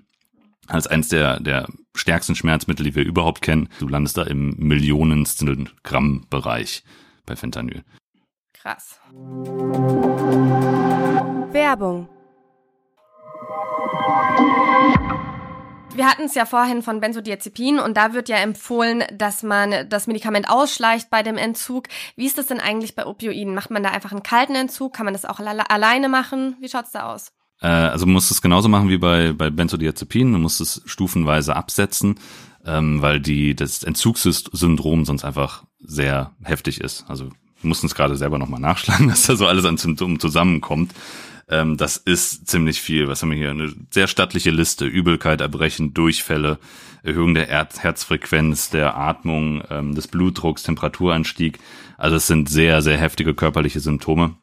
als 0.68 0.88
eins 0.88 1.10
der, 1.10 1.40
der 1.40 1.68
stärksten 1.96 2.36
Schmerzmittel, 2.36 2.86
die 2.86 2.96
wir 2.96 3.04
überhaupt 3.04 3.42
kennen. 3.42 3.70
Du 3.80 3.88
landest 3.88 4.18
da 4.18 4.24
im 4.24 4.56
Millionenstel 4.58 5.66
Gramm 5.84 6.26
Bereich 6.30 6.84
bei 7.26 7.36
Fentanyl. 7.36 7.84
Krass. 8.54 9.00
Werbung 11.52 12.10
wir 15.98 16.08
hatten 16.08 16.24
es 16.24 16.36
ja 16.36 16.46
vorhin 16.46 16.82
von 16.82 17.00
Benzodiazepin 17.00 17.80
und 17.80 17.98
da 17.98 18.14
wird 18.14 18.30
ja 18.30 18.38
empfohlen, 18.38 19.04
dass 19.14 19.44
man 19.44 19.90
das 19.90 20.08
Medikament 20.08 20.50
ausschleicht 20.50 21.10
bei 21.10 21.24
dem 21.24 21.38
Entzug. 21.38 21.88
Wie 22.16 22.26
ist 22.26 22.38
das 22.38 22.48
denn 22.48 22.60
eigentlich 22.60 22.96
bei 22.96 23.06
Opioiden? 23.06 23.56
Macht 23.56 23.72
man 23.72 23.84
da 23.84 23.90
einfach 23.90 24.12
einen 24.12 24.24
kalten 24.24 24.56
Entzug? 24.56 24.94
Kann 24.94 25.06
man 25.06 25.14
das 25.14 25.26
auch 25.26 25.40
alleine 25.40 26.10
machen? 26.10 26.56
Wie 26.62 26.70
schaut's 26.70 26.92
da 26.92 27.14
aus? 27.14 27.32
Äh, 27.62 27.68
also 27.68 28.06
man 28.06 28.14
muss 28.14 28.32
es 28.32 28.42
genauso 28.42 28.70
machen 28.70 28.90
wie 28.90 28.98
bei, 28.98 29.34
bei 29.34 29.50
Benzodiazepin. 29.50 30.32
Man 30.32 30.42
muss 30.42 30.60
es 30.60 30.82
stufenweise 30.86 31.56
absetzen, 31.56 32.20
ähm, 32.66 33.02
weil 33.02 33.20
die, 33.20 33.56
das 33.56 33.84
Entzugssyndrom 33.84 35.06
sonst 35.06 35.26
einfach 35.26 35.64
sehr 35.80 36.32
heftig 36.44 36.82
ist. 36.82 37.06
Also 37.08 37.26
wir 37.26 37.68
mussten 37.68 37.88
es 37.88 37.96
gerade 37.96 38.16
selber 38.16 38.38
nochmal 38.38 38.60
nachschlagen, 38.60 39.08
dass 39.10 39.24
da 39.24 39.36
so 39.36 39.48
alles 39.48 39.66
an 39.66 39.78
Symptomen 39.78 40.20
zusammenkommt. 40.20 40.92
Ähm, 41.50 41.78
das 41.78 41.98
ist 41.98 42.48
ziemlich 42.48 42.82
viel. 42.82 43.08
Was 43.08 43.22
haben 43.22 43.32
wir 43.32 43.38
hier? 43.38 43.52
Eine 43.52 43.74
sehr 43.92 44.08
stattliche 44.08 44.52
Liste. 44.52 44.86
Übelkeit, 44.86 45.42
Erbrechen, 45.42 45.94
Durchfälle, 45.94 46.60
Erhöhung 47.04 47.34
der 47.34 47.50
er 47.50 47.68
Herzfrequenz, 47.78 48.70
der 48.70 48.98
Atmung, 48.98 49.64
ähm, 49.70 49.96
des 49.96 50.08
Blutdrucks, 50.08 50.64
Temperaturanstieg. 50.64 51.60
Also 51.98 52.18
es 52.18 52.28
sind 52.28 52.50
sehr, 52.50 52.82
sehr 52.82 52.98
heftige 52.98 53.34
körperliche 53.34 53.80
Symptome. 53.80 54.36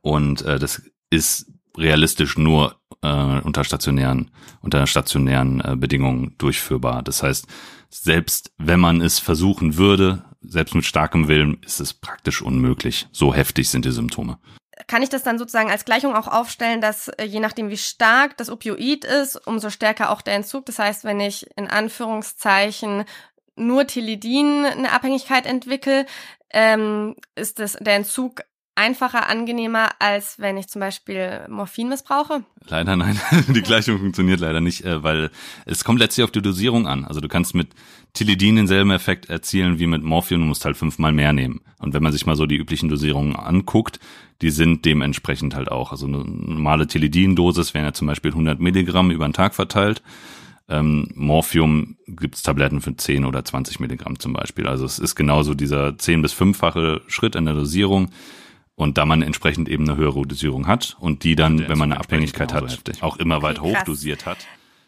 Und 0.00 0.42
äh, 0.42 0.58
das 0.58 0.82
ist 1.10 1.50
realistisch 1.76 2.38
nur 2.38 2.76
äh, 3.02 3.40
unter 3.40 3.64
stationären, 3.64 4.30
unter 4.60 4.86
stationären 4.86 5.60
äh, 5.60 5.76
Bedingungen 5.76 6.36
durchführbar. 6.38 7.02
Das 7.02 7.22
heißt, 7.22 7.48
selbst 7.90 8.52
wenn 8.58 8.78
man 8.78 9.00
es 9.00 9.18
versuchen 9.18 9.76
würde, 9.76 10.24
selbst 10.40 10.74
mit 10.74 10.84
starkem 10.84 11.28
Willen, 11.28 11.58
ist 11.62 11.80
es 11.80 11.92
praktisch 11.94 12.42
unmöglich. 12.42 13.08
So 13.10 13.34
heftig 13.34 13.68
sind 13.68 13.84
die 13.84 13.90
Symptome 13.90 14.38
kann 14.86 15.02
ich 15.02 15.08
das 15.08 15.22
dann 15.22 15.38
sozusagen 15.38 15.70
als 15.70 15.84
Gleichung 15.84 16.14
auch 16.14 16.28
aufstellen, 16.28 16.80
dass 16.80 17.08
äh, 17.08 17.24
je 17.24 17.40
nachdem, 17.40 17.68
wie 17.70 17.76
stark 17.76 18.36
das 18.36 18.50
Opioid 18.50 19.04
ist, 19.04 19.36
umso 19.46 19.70
stärker 19.70 20.10
auch 20.10 20.22
der 20.22 20.34
Entzug. 20.34 20.66
Das 20.66 20.78
heißt, 20.78 21.04
wenn 21.04 21.20
ich 21.20 21.46
in 21.56 21.68
Anführungszeichen 21.68 23.04
nur 23.56 23.86
Tilidin 23.86 24.64
eine 24.64 24.92
Abhängigkeit 24.92 25.46
entwickle, 25.46 26.06
ähm, 26.50 27.16
ist 27.34 27.58
das 27.58 27.72
der 27.80 27.96
Entzug 27.96 28.42
einfacher, 28.74 29.28
angenehmer, 29.28 29.90
als 29.98 30.38
wenn 30.38 30.56
ich 30.56 30.68
zum 30.68 30.80
Beispiel 30.80 31.46
Morphin 31.48 31.88
missbrauche? 31.88 32.44
Leider 32.66 32.96
nein. 32.96 33.20
Die 33.48 33.62
Gleichung 33.62 33.98
funktioniert 33.98 34.40
leider 34.40 34.60
nicht, 34.60 34.84
äh, 34.84 35.02
weil 35.02 35.30
es 35.66 35.84
kommt 35.84 35.98
letztlich 35.98 36.24
auf 36.24 36.30
die 36.30 36.42
Dosierung 36.42 36.86
an. 36.86 37.04
Also 37.04 37.20
du 37.20 37.28
kannst 37.28 37.54
mit 37.54 37.68
Tilidin 38.14 38.56
denselben 38.56 38.90
Effekt 38.90 39.28
erzielen 39.30 39.78
wie 39.78 39.86
mit 39.86 40.02
Morphium, 40.02 40.40
du 40.40 40.46
musst 40.46 40.64
halt 40.64 40.76
fünfmal 40.76 41.12
mehr 41.12 41.32
nehmen. 41.32 41.60
Und 41.78 41.94
wenn 41.94 42.02
man 42.02 42.12
sich 42.12 42.26
mal 42.26 42.36
so 42.36 42.46
die 42.46 42.56
üblichen 42.56 42.88
Dosierungen 42.88 43.36
anguckt, 43.36 43.98
die 44.40 44.50
sind 44.50 44.84
dementsprechend 44.84 45.54
halt 45.54 45.70
auch. 45.70 45.92
Also 45.92 46.06
eine 46.06 46.18
normale 46.18 46.86
Tilidin-Dosis 46.86 47.74
wären 47.74 47.84
ja 47.84 47.92
zum 47.92 48.06
Beispiel 48.06 48.32
100 48.32 48.60
Milligramm 48.60 49.10
über 49.10 49.26
den 49.26 49.32
Tag 49.32 49.54
verteilt. 49.54 50.02
Ähm, 50.68 51.08
Morphium 51.14 51.96
gibt's 52.06 52.42
Tabletten 52.42 52.80
für 52.80 52.96
10 52.96 53.24
oder 53.24 53.44
20 53.44 53.80
Milligramm 53.80 54.18
zum 54.18 54.32
Beispiel. 54.32 54.66
Also 54.66 54.84
es 54.84 54.98
ist 54.98 55.14
genauso 55.14 55.54
dieser 55.54 55.98
10 55.98 56.22
bis 56.22 56.32
5-fache 56.34 57.02
Schritt 57.08 57.36
in 57.36 57.44
der 57.44 57.54
Dosierung. 57.54 58.10
Und 58.74 58.98
da 58.98 59.04
man 59.04 59.22
entsprechend 59.22 59.68
eben 59.68 59.88
eine 59.88 59.98
höhere 59.98 60.22
Dosierung 60.22 60.66
hat 60.66 60.96
und 60.98 61.24
die 61.24 61.36
dann, 61.36 61.68
wenn 61.68 61.78
man 61.78 61.92
eine 61.92 62.00
Abhängigkeit 62.00 62.52
hat, 62.52 62.70
heftig. 62.70 63.02
auch 63.02 63.18
immer 63.18 63.42
weit 63.42 63.60
okay, 63.60 63.76
hochdosiert 63.76 64.24
hat. 64.24 64.38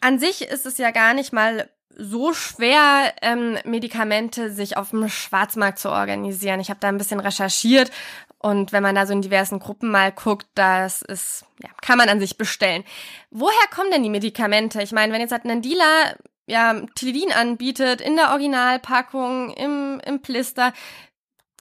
An 0.00 0.18
sich 0.18 0.42
ist 0.42 0.66
es 0.66 0.78
ja 0.78 0.90
gar 0.90 1.14
nicht 1.14 1.32
mal 1.32 1.68
so 1.96 2.32
schwer, 2.32 3.12
ähm, 3.22 3.56
Medikamente 3.64 4.50
sich 4.50 4.76
auf 4.76 4.90
dem 4.90 5.08
Schwarzmarkt 5.08 5.78
zu 5.78 5.90
organisieren. 5.90 6.60
Ich 6.60 6.70
habe 6.70 6.80
da 6.80 6.88
ein 6.88 6.98
bisschen 6.98 7.20
recherchiert 7.20 7.92
und 8.38 8.72
wenn 8.72 8.82
man 8.82 8.94
da 8.94 9.06
so 9.06 9.12
in 9.12 9.22
diversen 9.22 9.58
Gruppen 9.58 9.90
mal 9.90 10.12
guckt, 10.12 10.46
das 10.54 11.00
ist, 11.00 11.46
ja, 11.62 11.70
kann 11.80 11.96
man 11.96 12.08
an 12.08 12.20
sich 12.20 12.36
bestellen. 12.36 12.84
Woher 13.30 13.68
kommen 13.74 13.90
denn 13.90 14.02
die 14.02 14.10
Medikamente? 14.10 14.82
Ich 14.82 14.92
meine, 14.92 15.12
wenn 15.12 15.20
jetzt 15.22 15.32
halt 15.32 15.46
ein 15.46 15.62
Dealer 15.62 16.16
ja, 16.46 16.82
Tilidin 16.94 17.32
anbietet, 17.32 18.02
in 18.02 18.16
der 18.16 18.32
Originalpackung, 18.32 19.50
im, 19.54 20.00
im 20.04 20.20
Plister, 20.20 20.74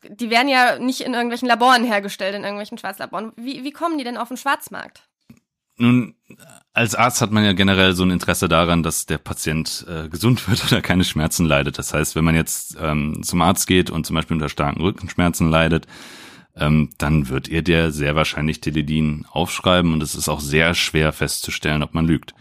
die 0.09 0.29
werden 0.29 0.47
ja 0.47 0.79
nicht 0.79 1.01
in 1.01 1.13
irgendwelchen 1.13 1.47
Laboren 1.47 1.83
hergestellt, 1.83 2.35
in 2.35 2.43
irgendwelchen 2.43 2.77
Schwarzlaboren. 2.77 3.31
Wie, 3.35 3.63
wie 3.63 3.71
kommen 3.71 3.97
die 3.97 4.03
denn 4.03 4.17
auf 4.17 4.27
den 4.27 4.37
Schwarzmarkt? 4.37 5.07
Nun, 5.77 6.15
als 6.73 6.93
Arzt 6.93 7.21
hat 7.21 7.31
man 7.31 7.43
ja 7.43 7.53
generell 7.53 7.93
so 7.93 8.03
ein 8.03 8.11
Interesse 8.11 8.47
daran, 8.47 8.83
dass 8.83 9.05
der 9.05 9.17
Patient 9.17 9.85
äh, 9.89 10.07
gesund 10.07 10.47
wird 10.47 10.63
oder 10.71 10.81
keine 10.81 11.03
Schmerzen 11.03 11.45
leidet. 11.45 11.77
Das 11.77 11.93
heißt, 11.93 12.15
wenn 12.15 12.25
man 12.25 12.35
jetzt 12.35 12.77
ähm, 12.79 13.23
zum 13.23 13.41
Arzt 13.41 13.67
geht 13.67 13.89
und 13.89 14.05
zum 14.05 14.15
Beispiel 14.15 14.35
unter 14.35 14.49
starken 14.49 14.81
Rückenschmerzen 14.81 15.49
leidet, 15.49 15.87
ähm, 16.55 16.89
dann 16.99 17.29
wird 17.29 17.47
ihr 17.47 17.63
der 17.63 17.91
sehr 17.91 18.15
wahrscheinlich 18.15 18.61
Teledin 18.61 19.25
aufschreiben 19.31 19.93
und 19.93 20.03
es 20.03 20.13
ist 20.13 20.29
auch 20.29 20.39
sehr 20.39 20.75
schwer 20.75 21.11
festzustellen, 21.11 21.81
ob 21.81 21.95
man 21.95 22.05
lügt. 22.05 22.35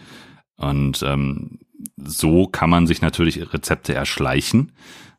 Und 0.56 1.02
ähm, 1.02 1.60
so 1.96 2.46
kann 2.46 2.68
man 2.68 2.86
sich 2.86 3.00
natürlich 3.00 3.52
Rezepte 3.52 3.94
erschleichen 3.94 4.72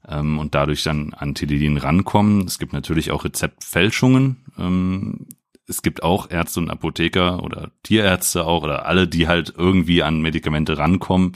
ähm, 0.08 0.40
und 0.40 0.56
dadurch 0.56 0.84
dann 0.84 1.14
an 1.14 1.36
Teledin 1.36 1.78
rankommen. 1.78 2.46
Es 2.46 2.60
gibt 2.60 2.74
natürlich 2.74 3.12
auch 3.12 3.24
Rezeptfälschungen. 3.24 4.46
Ähm, 4.58 5.28
es 5.68 5.82
gibt 5.82 6.04
auch 6.04 6.30
Ärzte 6.30 6.60
und 6.60 6.70
Apotheker 6.70 7.42
oder 7.44 7.72
Tierärzte 7.84 8.46
auch 8.46 8.64
oder 8.64 8.86
alle, 8.86 9.08
die 9.08 9.28
halt 9.28 9.54
irgendwie 9.58 10.04
an 10.04 10.22
Medikamente 10.22 10.78
rankommen, 10.78 11.34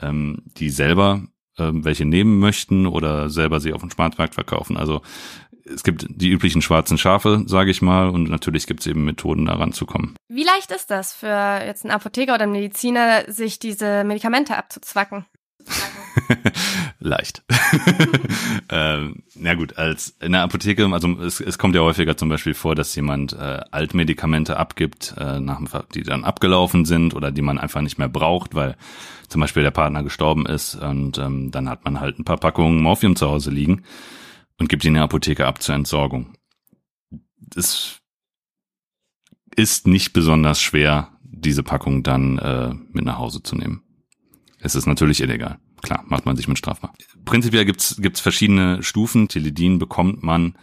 ähm, 0.00 0.42
die 0.56 0.70
selber 0.70 1.22
ähm, 1.58 1.84
welche 1.84 2.04
nehmen 2.04 2.38
möchten 2.40 2.86
oder 2.86 3.30
selber 3.30 3.60
sie 3.60 3.72
auf 3.72 3.80
dem 3.80 3.90
Schwarzmarkt 3.90 4.34
verkaufen. 4.34 4.76
Also 4.76 5.02
es 5.64 5.82
gibt 5.82 6.06
die 6.08 6.30
üblichen 6.30 6.62
schwarzen 6.62 6.98
Schafe, 6.98 7.44
sage 7.46 7.70
ich 7.70 7.80
mal, 7.80 8.10
und 8.10 8.28
natürlich 8.28 8.66
gibt 8.66 8.80
es 8.80 8.86
eben 8.86 9.04
Methoden, 9.04 9.46
daran 9.46 9.72
zu 9.72 9.86
kommen. 9.86 10.14
Wie 10.28 10.44
leicht 10.44 10.70
ist 10.72 10.90
das 10.90 11.14
für 11.14 11.62
jetzt 11.64 11.84
einen 11.84 11.94
Apotheker 11.94 12.34
oder 12.34 12.42
einen 12.42 12.52
Mediziner, 12.52 13.30
sich 13.32 13.58
diese 13.58 14.04
Medikamente 14.04 14.56
abzuzwacken? 14.56 15.24
Leicht. 17.00 17.42
ähm, 18.70 19.22
na 19.34 19.54
gut, 19.54 19.76
als 19.76 20.16
in 20.20 20.32
der 20.32 20.42
Apotheke, 20.42 20.86
also 20.86 21.08
es, 21.20 21.40
es 21.40 21.58
kommt 21.58 21.74
ja 21.74 21.80
häufiger 21.82 22.16
zum 22.16 22.28
Beispiel 22.28 22.54
vor, 22.54 22.74
dass 22.74 22.94
jemand 22.94 23.32
äh, 23.32 23.60
Altmedikamente 23.70 24.56
abgibt, 24.56 25.14
äh, 25.18 25.40
nach, 25.40 25.60
die 25.94 26.02
dann 26.02 26.24
abgelaufen 26.24 26.84
sind 26.84 27.14
oder 27.14 27.30
die 27.30 27.42
man 27.42 27.58
einfach 27.58 27.80
nicht 27.80 27.98
mehr 27.98 28.08
braucht, 28.08 28.54
weil 28.54 28.76
zum 29.28 29.40
Beispiel 29.40 29.62
der 29.62 29.70
Partner 29.70 30.02
gestorben 30.02 30.46
ist 30.46 30.76
und 30.76 31.18
ähm, 31.18 31.50
dann 31.50 31.68
hat 31.68 31.84
man 31.84 32.00
halt 32.00 32.18
ein 32.18 32.24
paar 32.24 32.38
Packungen 32.38 32.80
Morphium 32.80 33.16
zu 33.16 33.28
Hause 33.28 33.50
liegen 33.50 33.82
und 34.58 34.68
gibt 34.68 34.84
die 34.84 34.88
in 34.88 34.94
der 34.94 35.02
Apotheke 35.02 35.46
ab 35.46 35.62
zur 35.62 35.74
Entsorgung. 35.74 36.34
Das 37.38 38.00
ist 39.56 39.86
nicht 39.86 40.12
besonders 40.12 40.60
schwer, 40.60 41.10
diese 41.22 41.62
Packung 41.62 42.02
dann 42.02 42.38
äh, 42.38 42.74
mit 42.92 43.04
nach 43.04 43.18
Hause 43.18 43.42
zu 43.42 43.56
nehmen. 43.56 43.82
Es 44.58 44.74
ist 44.74 44.86
natürlich 44.86 45.20
illegal. 45.20 45.58
Klar, 45.84 46.04
macht 46.06 46.26
man 46.26 46.36
sich 46.36 46.48
mit 46.48 46.58
strafbar. 46.58 46.92
Prinzipiell 47.24 47.64
gibt's 47.64 47.96
gibt's 48.00 48.20
verschiedene 48.20 48.82
Stufen. 48.82 49.28
Teledin 49.28 49.78
bekommt 49.78 50.22
man 50.22 50.54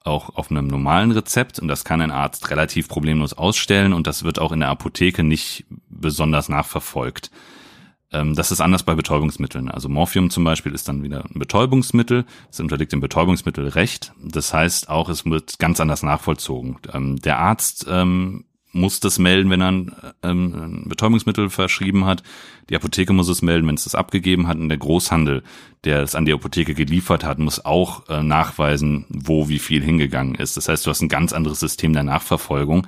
auch 0.00 0.36
auf 0.36 0.50
einem 0.50 0.66
normalen 0.66 1.12
Rezept 1.12 1.58
und 1.58 1.68
das 1.68 1.84
kann 1.84 2.00
ein 2.00 2.10
Arzt 2.10 2.50
relativ 2.50 2.88
problemlos 2.88 3.32
ausstellen 3.32 3.92
und 3.92 4.06
das 4.06 4.22
wird 4.22 4.38
auch 4.38 4.52
in 4.52 4.60
der 4.60 4.68
Apotheke 4.68 5.24
nicht 5.24 5.64
besonders 5.88 6.48
nachverfolgt. 6.48 7.30
Ähm, 8.12 8.34
das 8.34 8.52
ist 8.52 8.60
anders 8.60 8.82
bei 8.82 8.94
Betäubungsmitteln. 8.94 9.70
Also 9.70 9.88
Morphium 9.88 10.30
zum 10.30 10.44
Beispiel 10.44 10.72
ist 10.72 10.88
dann 10.88 11.02
wieder 11.02 11.24
ein 11.24 11.38
Betäubungsmittel. 11.38 12.26
Es 12.50 12.60
unterliegt 12.60 12.92
dem 12.92 13.00
Betäubungsmittelrecht. 13.00 14.12
Das 14.22 14.52
heißt 14.52 14.88
auch, 14.90 15.08
es 15.08 15.24
wird 15.24 15.58
ganz 15.58 15.80
anders 15.80 16.02
nachvollzogen. 16.02 16.76
Ähm, 16.92 17.16
der 17.16 17.38
Arzt 17.38 17.86
ähm, 17.88 18.44
muss 18.74 19.00
das 19.00 19.18
melden, 19.18 19.50
wenn 19.50 19.60
er 19.60 19.70
ein, 19.70 19.92
ähm, 20.22 20.54
ein 20.54 20.88
Betäubungsmittel 20.88 21.48
verschrieben 21.48 22.04
hat. 22.04 22.22
Die 22.68 22.76
Apotheke 22.76 23.12
muss 23.12 23.28
es 23.28 23.42
melden, 23.42 23.68
wenn 23.68 23.76
es 23.76 23.84
das 23.84 23.94
abgegeben 23.94 24.48
hat. 24.48 24.58
Und 24.58 24.68
der 24.68 24.78
Großhandel, 24.78 25.42
der 25.84 26.02
es 26.02 26.14
an 26.14 26.24
die 26.24 26.32
Apotheke 26.32 26.74
geliefert 26.74 27.24
hat, 27.24 27.38
muss 27.38 27.64
auch 27.64 28.08
äh, 28.08 28.22
nachweisen, 28.22 29.06
wo 29.08 29.48
wie 29.48 29.58
viel 29.58 29.82
hingegangen 29.82 30.34
ist. 30.34 30.56
Das 30.56 30.68
heißt, 30.68 30.84
du 30.84 30.90
hast 30.90 31.02
ein 31.02 31.08
ganz 31.08 31.32
anderes 31.32 31.60
System 31.60 31.92
der 31.92 32.02
Nachverfolgung. 32.02 32.86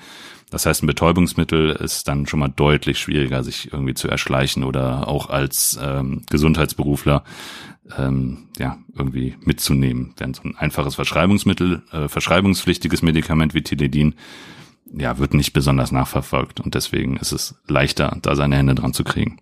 Das 0.50 0.64
heißt, 0.64 0.82
ein 0.82 0.86
Betäubungsmittel 0.86 1.70
ist 1.70 2.06
dann 2.06 2.26
schon 2.26 2.40
mal 2.40 2.48
deutlich 2.48 2.98
schwieriger, 2.98 3.42
sich 3.42 3.72
irgendwie 3.72 3.94
zu 3.94 4.08
erschleichen 4.08 4.62
oder 4.62 5.08
auch 5.08 5.28
als 5.28 5.78
ähm, 5.82 6.22
Gesundheitsberufler 6.30 7.24
ähm, 7.98 8.48
ja 8.58 8.78
irgendwie 8.96 9.34
mitzunehmen. 9.40 10.14
Während 10.16 10.36
so 10.36 10.42
ein 10.44 10.56
einfaches 10.56 10.94
Verschreibungsmittel, 10.94 11.82
äh, 11.92 12.08
verschreibungspflichtiges 12.08 13.02
Medikament 13.02 13.54
wie 13.54 13.62
Tiledin 13.62 14.14
ja, 14.96 15.18
wird 15.18 15.34
nicht 15.34 15.52
besonders 15.52 15.92
nachverfolgt 15.92 16.60
und 16.60 16.74
deswegen 16.74 17.16
ist 17.16 17.32
es 17.32 17.54
leichter, 17.68 18.16
da 18.22 18.34
seine 18.34 18.56
Hände 18.56 18.74
dran 18.74 18.94
zu 18.94 19.04
kriegen. 19.04 19.40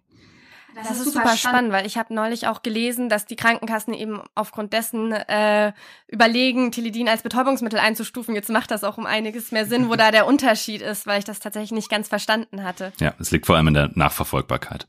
Das, 0.74 0.88
das 0.88 1.00
ist 1.00 1.12
super 1.12 1.36
spannend, 1.36 1.70
weil 1.70 1.86
ich 1.86 1.96
habe 1.96 2.12
neulich 2.12 2.48
auch 2.48 2.62
gelesen, 2.62 3.08
dass 3.08 3.26
die 3.26 3.36
Krankenkassen 3.36 3.94
eben 3.94 4.20
aufgrund 4.34 4.72
dessen 4.72 5.12
äh, 5.12 5.72
überlegen, 6.08 6.72
Tilidin 6.72 7.08
als 7.08 7.22
Betäubungsmittel 7.22 7.78
einzustufen. 7.78 8.34
Jetzt 8.34 8.50
macht 8.50 8.72
das 8.72 8.82
auch 8.82 8.98
um 8.98 9.06
einiges 9.06 9.52
mehr 9.52 9.66
Sinn, 9.66 9.88
wo 9.88 9.94
da 9.94 10.10
der 10.10 10.26
Unterschied 10.26 10.82
ist, 10.82 11.06
weil 11.06 11.20
ich 11.20 11.24
das 11.24 11.38
tatsächlich 11.38 11.70
nicht 11.72 11.90
ganz 11.90 12.08
verstanden 12.08 12.64
hatte. 12.64 12.92
Ja, 12.98 13.14
es 13.20 13.30
liegt 13.30 13.46
vor 13.46 13.54
allem 13.54 13.68
in 13.68 13.74
der 13.74 13.90
Nachverfolgbarkeit. 13.94 14.88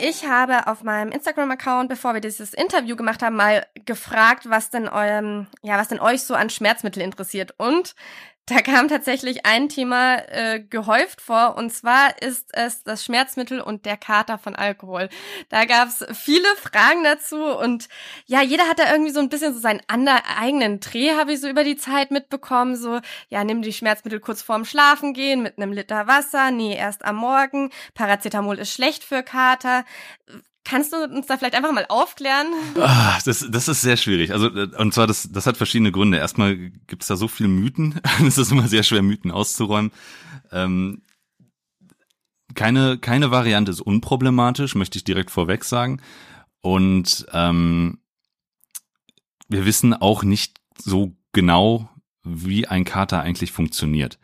Ich 0.00 0.24
habe 0.24 0.68
auf 0.68 0.84
meinem 0.84 1.10
Instagram-Account, 1.10 1.88
bevor 1.88 2.14
wir 2.14 2.20
dieses 2.20 2.54
Interview 2.54 2.94
gemacht 2.94 3.20
haben, 3.20 3.34
mal 3.34 3.66
gefragt, 3.84 4.48
was 4.48 4.70
denn 4.70 4.88
eurem, 4.88 5.48
ja, 5.62 5.76
was 5.76 5.88
denn 5.88 5.98
euch 5.98 6.22
so 6.22 6.34
an 6.34 6.50
Schmerzmittel 6.50 7.02
interessiert. 7.02 7.52
Und 7.58 7.96
da 8.48 8.62
kam 8.62 8.88
tatsächlich 8.88 9.44
ein 9.44 9.68
Thema 9.68 10.16
äh, 10.28 10.60
gehäuft 10.60 11.20
vor, 11.20 11.56
und 11.56 11.70
zwar 11.70 12.20
ist 12.22 12.48
es 12.52 12.82
das 12.82 13.04
Schmerzmittel 13.04 13.60
und 13.60 13.84
der 13.84 13.96
Kater 13.96 14.38
von 14.38 14.56
Alkohol. 14.56 15.08
Da 15.48 15.64
gab's 15.64 16.04
viele 16.14 16.48
Fragen 16.56 17.04
dazu 17.04 17.44
und 17.44 17.88
ja, 18.26 18.42
jeder 18.42 18.68
hat 18.68 18.78
da 18.78 18.90
irgendwie 18.90 19.12
so 19.12 19.20
ein 19.20 19.28
bisschen 19.28 19.54
so 19.54 19.60
seinen 19.60 19.82
eigenen 19.88 20.80
Dreh, 20.80 21.12
habe 21.12 21.32
ich 21.32 21.40
so 21.40 21.48
über 21.48 21.64
die 21.64 21.76
Zeit 21.76 22.10
mitbekommen. 22.10 22.76
So, 22.76 23.00
ja, 23.28 23.44
nimm 23.44 23.62
die 23.62 23.72
Schmerzmittel 23.72 24.20
kurz 24.20 24.42
vorm 24.42 24.64
Schlafen 24.64 25.12
gehen 25.12 25.42
mit 25.42 25.58
einem 25.58 25.72
Liter 25.72 26.06
Wasser, 26.06 26.50
nee, 26.50 26.76
erst 26.76 27.04
am 27.04 27.16
Morgen. 27.16 27.70
Paracetamol 27.94 28.58
ist 28.58 28.72
schlecht 28.72 29.04
für 29.04 29.22
Kater. 29.22 29.84
Kannst 30.68 30.92
du 30.92 31.02
uns 31.02 31.26
da 31.26 31.38
vielleicht 31.38 31.54
einfach 31.54 31.72
mal 31.72 31.86
aufklären? 31.88 32.48
Ah, 32.76 33.18
das, 33.24 33.46
das 33.50 33.68
ist 33.68 33.80
sehr 33.80 33.96
schwierig. 33.96 34.32
Also, 34.32 34.48
und 34.50 34.92
zwar, 34.92 35.06
das, 35.06 35.30
das 35.32 35.46
hat 35.46 35.56
verschiedene 35.56 35.92
Gründe. 35.92 36.18
Erstmal 36.18 36.56
gibt 36.56 37.02
es 37.02 37.08
da 37.08 37.16
so 37.16 37.26
viele 37.26 37.48
Mythen. 37.48 37.98
es 38.26 38.36
ist 38.36 38.52
immer 38.52 38.68
sehr 38.68 38.82
schwer, 38.82 39.00
Mythen 39.00 39.30
auszuräumen. 39.30 39.92
Ähm, 40.52 41.02
keine, 42.54 42.98
keine 42.98 43.30
Variante 43.30 43.70
ist 43.70 43.80
unproblematisch, 43.80 44.74
möchte 44.74 44.98
ich 44.98 45.04
direkt 45.04 45.30
vorweg 45.30 45.64
sagen. 45.64 46.02
Und 46.60 47.26
ähm, 47.32 48.00
wir 49.48 49.64
wissen 49.64 49.94
auch 49.94 50.22
nicht 50.22 50.60
so 50.76 51.16
genau, 51.32 51.88
wie 52.24 52.66
ein 52.66 52.84
Kater 52.84 53.22
eigentlich 53.22 53.52
funktioniert. 53.52 54.18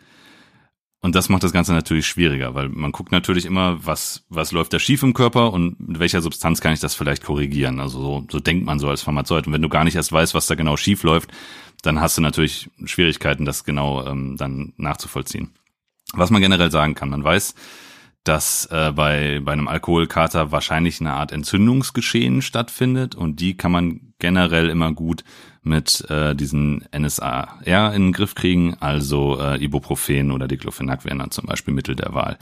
Und 1.04 1.14
das 1.14 1.28
macht 1.28 1.42
das 1.42 1.52
Ganze 1.52 1.74
natürlich 1.74 2.06
schwieriger, 2.06 2.54
weil 2.54 2.70
man 2.70 2.90
guckt 2.90 3.12
natürlich 3.12 3.44
immer, 3.44 3.76
was, 3.84 4.24
was 4.30 4.52
läuft 4.52 4.72
da 4.72 4.78
schief 4.78 5.02
im 5.02 5.12
Körper 5.12 5.52
und 5.52 5.78
mit 5.78 5.98
welcher 5.98 6.22
Substanz 6.22 6.62
kann 6.62 6.72
ich 6.72 6.80
das 6.80 6.94
vielleicht 6.94 7.22
korrigieren. 7.22 7.78
Also 7.78 8.00
so, 8.00 8.26
so 8.30 8.40
denkt 8.40 8.64
man 8.64 8.78
so 8.78 8.88
als 8.88 9.02
Pharmazeut. 9.02 9.46
Und 9.46 9.52
wenn 9.52 9.60
du 9.60 9.68
gar 9.68 9.84
nicht 9.84 9.96
erst 9.96 10.12
weißt, 10.12 10.32
was 10.32 10.46
da 10.46 10.54
genau 10.54 10.78
schief 10.78 11.02
läuft, 11.02 11.30
dann 11.82 12.00
hast 12.00 12.16
du 12.16 12.22
natürlich 12.22 12.70
Schwierigkeiten, 12.86 13.44
das 13.44 13.64
genau 13.64 14.06
ähm, 14.06 14.38
dann 14.38 14.72
nachzuvollziehen. 14.78 15.50
Was 16.14 16.30
man 16.30 16.40
generell 16.40 16.70
sagen 16.70 16.94
kann, 16.94 17.10
man 17.10 17.22
weiß, 17.22 17.54
dass 18.24 18.64
äh, 18.72 18.90
bei, 18.96 19.42
bei 19.44 19.52
einem 19.52 19.68
Alkoholkater 19.68 20.52
wahrscheinlich 20.52 21.02
eine 21.02 21.12
Art 21.12 21.32
Entzündungsgeschehen 21.32 22.40
stattfindet 22.40 23.14
und 23.14 23.40
die 23.40 23.58
kann 23.58 23.72
man 23.72 24.14
generell 24.18 24.70
immer 24.70 24.90
gut 24.94 25.22
mit 25.64 26.08
äh, 26.10 26.34
diesen 26.34 26.84
NSAR 26.96 27.60
in 27.64 27.92
den 27.92 28.12
Griff 28.12 28.34
kriegen, 28.34 28.76
also 28.80 29.40
äh, 29.40 29.62
Ibuprofen 29.62 30.30
oder 30.30 30.46
Diclofenac 30.46 31.04
wären 31.04 31.18
dann 31.18 31.30
zum 31.30 31.46
Beispiel 31.46 31.74
Mittel 31.74 31.96
der 31.96 32.14
Wahl. 32.14 32.38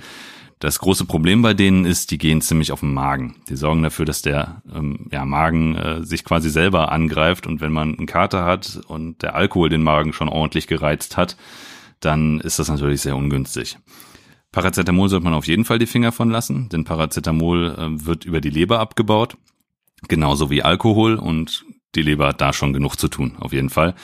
Das 0.62 0.78
große 0.78 1.06
Problem 1.06 1.42
bei 1.42 1.54
denen 1.54 1.84
ist, 1.84 2.12
die 2.12 2.18
gehen 2.18 2.40
ziemlich 2.40 2.70
auf 2.70 2.80
den 2.80 2.94
Magen. 2.94 3.34
Die 3.48 3.56
sorgen 3.56 3.82
dafür, 3.82 4.04
dass 4.04 4.22
der 4.22 4.62
ähm, 4.72 5.08
ja, 5.10 5.24
Magen 5.24 5.74
äh, 5.74 6.04
sich 6.04 6.24
quasi 6.24 6.50
selber 6.50 6.92
angreift 6.92 7.48
und 7.48 7.60
wenn 7.60 7.72
man 7.72 7.96
einen 7.96 8.06
Kater 8.06 8.44
hat 8.44 8.80
und 8.86 9.22
der 9.22 9.34
Alkohol 9.34 9.70
den 9.70 9.82
Magen 9.82 10.12
schon 10.12 10.28
ordentlich 10.28 10.68
gereizt 10.68 11.16
hat, 11.16 11.36
dann 11.98 12.38
ist 12.38 12.60
das 12.60 12.68
natürlich 12.68 13.00
sehr 13.00 13.16
ungünstig. 13.16 13.76
Paracetamol 14.52 15.08
sollte 15.08 15.24
man 15.24 15.34
auf 15.34 15.46
jeden 15.48 15.64
Fall 15.64 15.80
die 15.80 15.86
Finger 15.86 16.12
von 16.12 16.30
lassen, 16.30 16.68
denn 16.68 16.84
Paracetamol 16.84 17.74
äh, 17.76 18.06
wird 18.06 18.24
über 18.24 18.40
die 18.40 18.50
Leber 18.50 18.78
abgebaut, 18.78 19.36
genauso 20.06 20.48
wie 20.48 20.62
Alkohol 20.62 21.16
und 21.16 21.64
die 21.94 22.02
Leber 22.02 22.28
hat 22.28 22.40
da 22.40 22.52
schon 22.52 22.72
genug 22.72 22.96
zu 22.96 23.08
tun, 23.08 23.36
auf 23.38 23.52
jeden 23.52 23.70
Fall. 23.70 23.94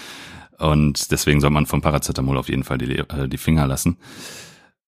Und 0.59 1.12
deswegen 1.12 1.40
soll 1.40 1.51
man 1.51 1.66
vom 1.66 1.81
Paracetamol 1.81 2.37
auf 2.37 2.48
jeden 2.48 2.64
Fall 2.64 2.79
die, 2.79 2.98
äh, 2.98 3.29
die 3.29 3.38
Finger 3.38 3.66
lassen. 3.66 3.98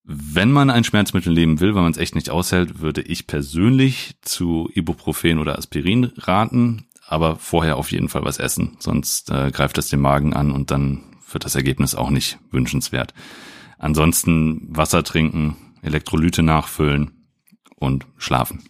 Wenn 0.02 0.50
man 0.50 0.70
ein 0.70 0.82
Schmerzmittel 0.82 1.32
nehmen 1.32 1.60
will, 1.60 1.74
weil 1.74 1.82
man 1.82 1.92
es 1.92 1.98
echt 1.98 2.16
nicht 2.16 2.30
aushält, 2.30 2.80
würde 2.80 3.02
ich 3.02 3.26
persönlich 3.26 4.16
zu 4.22 4.68
Ibuprofen 4.74 5.38
oder 5.38 5.56
Aspirin 5.56 6.12
raten, 6.16 6.88
aber 7.06 7.36
vorher 7.36 7.76
auf 7.76 7.92
jeden 7.92 8.08
Fall 8.08 8.24
was 8.24 8.38
essen, 8.38 8.76
sonst 8.80 9.30
äh, 9.30 9.50
greift 9.52 9.78
das 9.78 9.88
den 9.88 10.00
Magen 10.00 10.34
an 10.34 10.50
und 10.50 10.70
dann 10.70 11.02
wird 11.30 11.44
das 11.44 11.54
Ergebnis 11.54 11.94
auch 11.94 12.10
nicht 12.10 12.38
wünschenswert. 12.50 13.14
Ansonsten 13.78 14.66
Wasser 14.68 15.04
trinken, 15.04 15.56
Elektrolyte 15.82 16.42
nachfüllen 16.42 17.26
und 17.76 18.06
schlafen. 18.16 18.64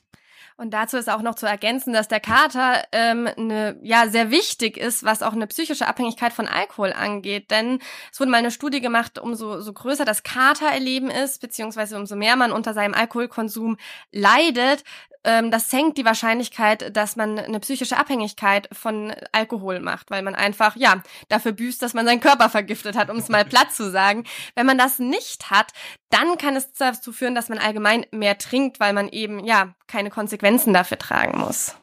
Und 0.60 0.72
dazu 0.72 0.98
ist 0.98 1.08
auch 1.08 1.22
noch 1.22 1.36
zu 1.36 1.46
ergänzen, 1.46 1.94
dass 1.94 2.06
der 2.06 2.20
Kater 2.20 2.84
ähm, 2.92 3.30
ne, 3.38 3.78
ja 3.80 4.08
sehr 4.08 4.30
wichtig 4.30 4.76
ist, 4.76 5.02
was 5.04 5.22
auch 5.22 5.32
eine 5.32 5.46
psychische 5.46 5.88
Abhängigkeit 5.88 6.34
von 6.34 6.46
Alkohol 6.46 6.92
angeht. 6.92 7.50
Denn 7.50 7.78
es 8.12 8.20
wurde 8.20 8.30
mal 8.30 8.36
eine 8.36 8.50
Studie 8.50 8.82
gemacht, 8.82 9.18
umso 9.18 9.62
so 9.62 9.72
größer 9.72 10.04
das 10.04 10.22
Katererleben 10.22 11.10
ist, 11.10 11.40
beziehungsweise 11.40 11.96
umso 11.96 12.14
mehr 12.14 12.36
man 12.36 12.52
unter 12.52 12.74
seinem 12.74 12.92
Alkoholkonsum 12.92 13.78
leidet, 14.12 14.84
das 15.22 15.70
senkt 15.70 15.98
die 15.98 16.04
Wahrscheinlichkeit, 16.04 16.96
dass 16.96 17.16
man 17.16 17.38
eine 17.38 17.60
psychische 17.60 17.98
Abhängigkeit 17.98 18.68
von 18.72 19.12
Alkohol 19.32 19.80
macht, 19.80 20.10
weil 20.10 20.22
man 20.22 20.34
einfach, 20.34 20.76
ja, 20.76 21.02
dafür 21.28 21.52
büßt, 21.52 21.82
dass 21.82 21.94
man 21.94 22.06
seinen 22.06 22.20
Körper 22.20 22.48
vergiftet 22.48 22.96
hat, 22.96 23.10
um 23.10 23.18
es 23.18 23.28
mal 23.28 23.44
platt 23.44 23.72
zu 23.72 23.90
sagen. 23.90 24.24
Wenn 24.54 24.66
man 24.66 24.78
das 24.78 24.98
nicht 24.98 25.50
hat, 25.50 25.72
dann 26.08 26.38
kann 26.38 26.56
es 26.56 26.72
dazu 26.72 27.12
führen, 27.12 27.34
dass 27.34 27.48
man 27.48 27.58
allgemein 27.58 28.06
mehr 28.10 28.38
trinkt, 28.38 28.80
weil 28.80 28.92
man 28.92 29.08
eben, 29.08 29.44
ja, 29.44 29.74
keine 29.86 30.10
Konsequenzen 30.10 30.72
dafür 30.72 30.98
tragen 30.98 31.38
muss. 31.38 31.74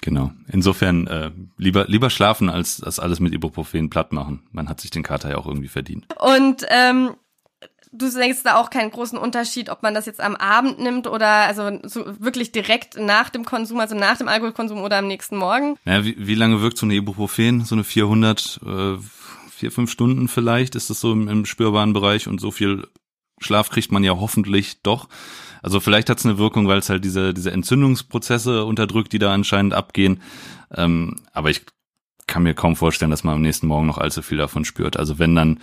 Genau. 0.00 0.32
Insofern 0.48 1.06
äh, 1.06 1.30
lieber 1.58 1.84
lieber 1.86 2.08
schlafen 2.08 2.48
als 2.48 2.78
das 2.78 2.98
alles 2.98 3.20
mit 3.20 3.34
Ibuprofen 3.34 3.90
platt 3.90 4.12
machen. 4.12 4.42
Man 4.50 4.68
hat 4.68 4.80
sich 4.80 4.90
den 4.90 5.02
Kater 5.02 5.30
ja 5.30 5.36
auch 5.36 5.46
irgendwie 5.46 5.68
verdient. 5.68 6.06
Und 6.18 6.64
ähm, 6.70 7.16
du 7.92 8.10
denkst 8.10 8.40
da 8.44 8.56
auch 8.56 8.70
keinen 8.70 8.90
großen 8.90 9.18
Unterschied, 9.18 9.70
ob 9.70 9.82
man 9.82 9.94
das 9.94 10.06
jetzt 10.06 10.20
am 10.20 10.36
Abend 10.36 10.78
nimmt 10.78 11.06
oder 11.06 11.28
also 11.28 11.70
so 11.82 12.04
wirklich 12.20 12.52
direkt 12.52 12.98
nach 12.98 13.30
dem 13.30 13.44
Konsum, 13.44 13.80
also 13.80 13.94
nach 13.94 14.18
dem 14.18 14.28
Alkoholkonsum 14.28 14.80
oder 14.80 14.98
am 14.98 15.06
nächsten 15.06 15.36
Morgen. 15.36 15.76
Ja, 15.84 16.04
wie, 16.04 16.14
wie 16.18 16.34
lange 16.34 16.60
wirkt 16.62 16.78
so 16.78 16.86
eine 16.86 16.94
Ibuprofen? 16.94 17.64
So 17.64 17.74
eine 17.74 17.84
400, 17.84 18.60
äh, 18.64 18.96
vier, 19.50 19.72
fünf 19.72 19.90
Stunden 19.90 20.28
vielleicht 20.28 20.74
ist 20.74 20.90
das 20.90 21.00
so 21.00 21.12
im, 21.12 21.28
im 21.28 21.44
spürbaren 21.44 21.92
Bereich 21.92 22.28
und 22.28 22.40
so 22.40 22.50
viel 22.50 22.86
Schlaf 23.40 23.70
kriegt 23.70 23.90
man 23.90 24.04
ja 24.04 24.18
hoffentlich 24.18 24.82
doch. 24.82 25.08
Also 25.62 25.80
vielleicht 25.80 26.08
hat 26.10 26.18
es 26.18 26.26
eine 26.26 26.38
Wirkung, 26.38 26.68
weil 26.68 26.78
es 26.78 26.88
halt 26.88 27.04
diese, 27.04 27.34
diese 27.34 27.50
Entzündungsprozesse 27.50 28.64
unterdrückt, 28.64 29.12
die 29.12 29.18
da 29.18 29.32
anscheinend 29.32 29.74
abgehen. 29.74 30.22
Ähm, 30.74 31.16
aber 31.32 31.50
ich 31.50 31.62
kann 32.26 32.42
mir 32.44 32.54
kaum 32.54 32.76
vorstellen, 32.76 33.10
dass 33.10 33.24
man 33.24 33.34
am 33.34 33.42
nächsten 33.42 33.66
Morgen 33.66 33.86
noch 33.86 33.98
allzu 33.98 34.22
viel 34.22 34.38
davon 34.38 34.64
spürt. 34.64 34.96
Also 34.96 35.18
wenn 35.18 35.34
dann 35.34 35.58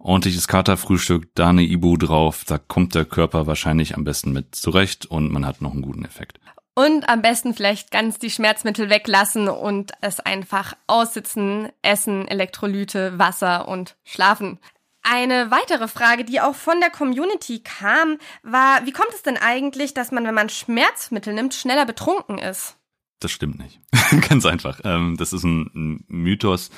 ordentliches 0.00 0.48
Katerfrühstück, 0.48 1.34
da 1.34 1.50
eine 1.50 1.62
Ibu 1.62 1.96
drauf, 1.96 2.44
da 2.46 2.58
kommt 2.58 2.94
der 2.94 3.04
Körper 3.04 3.46
wahrscheinlich 3.46 3.96
am 3.96 4.04
besten 4.04 4.32
mit 4.32 4.54
zurecht 4.54 5.06
und 5.06 5.30
man 5.30 5.46
hat 5.46 5.60
noch 5.60 5.72
einen 5.72 5.82
guten 5.82 6.04
Effekt. 6.04 6.40
Und 6.74 7.08
am 7.08 7.20
besten 7.20 7.52
vielleicht 7.52 7.90
ganz 7.90 8.18
die 8.18 8.30
Schmerzmittel 8.30 8.88
weglassen 8.88 9.48
und 9.48 9.92
es 10.00 10.20
einfach 10.20 10.74
aussitzen, 10.86 11.68
essen, 11.82 12.26
Elektrolyte, 12.26 13.18
Wasser 13.18 13.68
und 13.68 13.96
schlafen. 14.04 14.58
Eine 15.02 15.50
weitere 15.50 15.88
Frage, 15.88 16.24
die 16.24 16.40
auch 16.40 16.54
von 16.54 16.80
der 16.80 16.90
Community 16.90 17.60
kam, 17.60 18.18
war, 18.42 18.86
wie 18.86 18.92
kommt 18.92 19.12
es 19.14 19.22
denn 19.22 19.36
eigentlich, 19.36 19.94
dass 19.94 20.12
man, 20.12 20.24
wenn 20.24 20.34
man 20.34 20.48
Schmerzmittel 20.48 21.34
nimmt, 21.34 21.54
schneller 21.54 21.86
betrunken 21.86 22.38
ist? 22.38 22.76
Das 23.18 23.30
stimmt 23.30 23.58
nicht. 23.58 23.80
Ganz 24.28 24.46
einfach. 24.46 24.80
Ähm, 24.84 25.16
das 25.18 25.32
ist 25.32 25.44
ein 25.44 26.04
Mythos, 26.08 26.70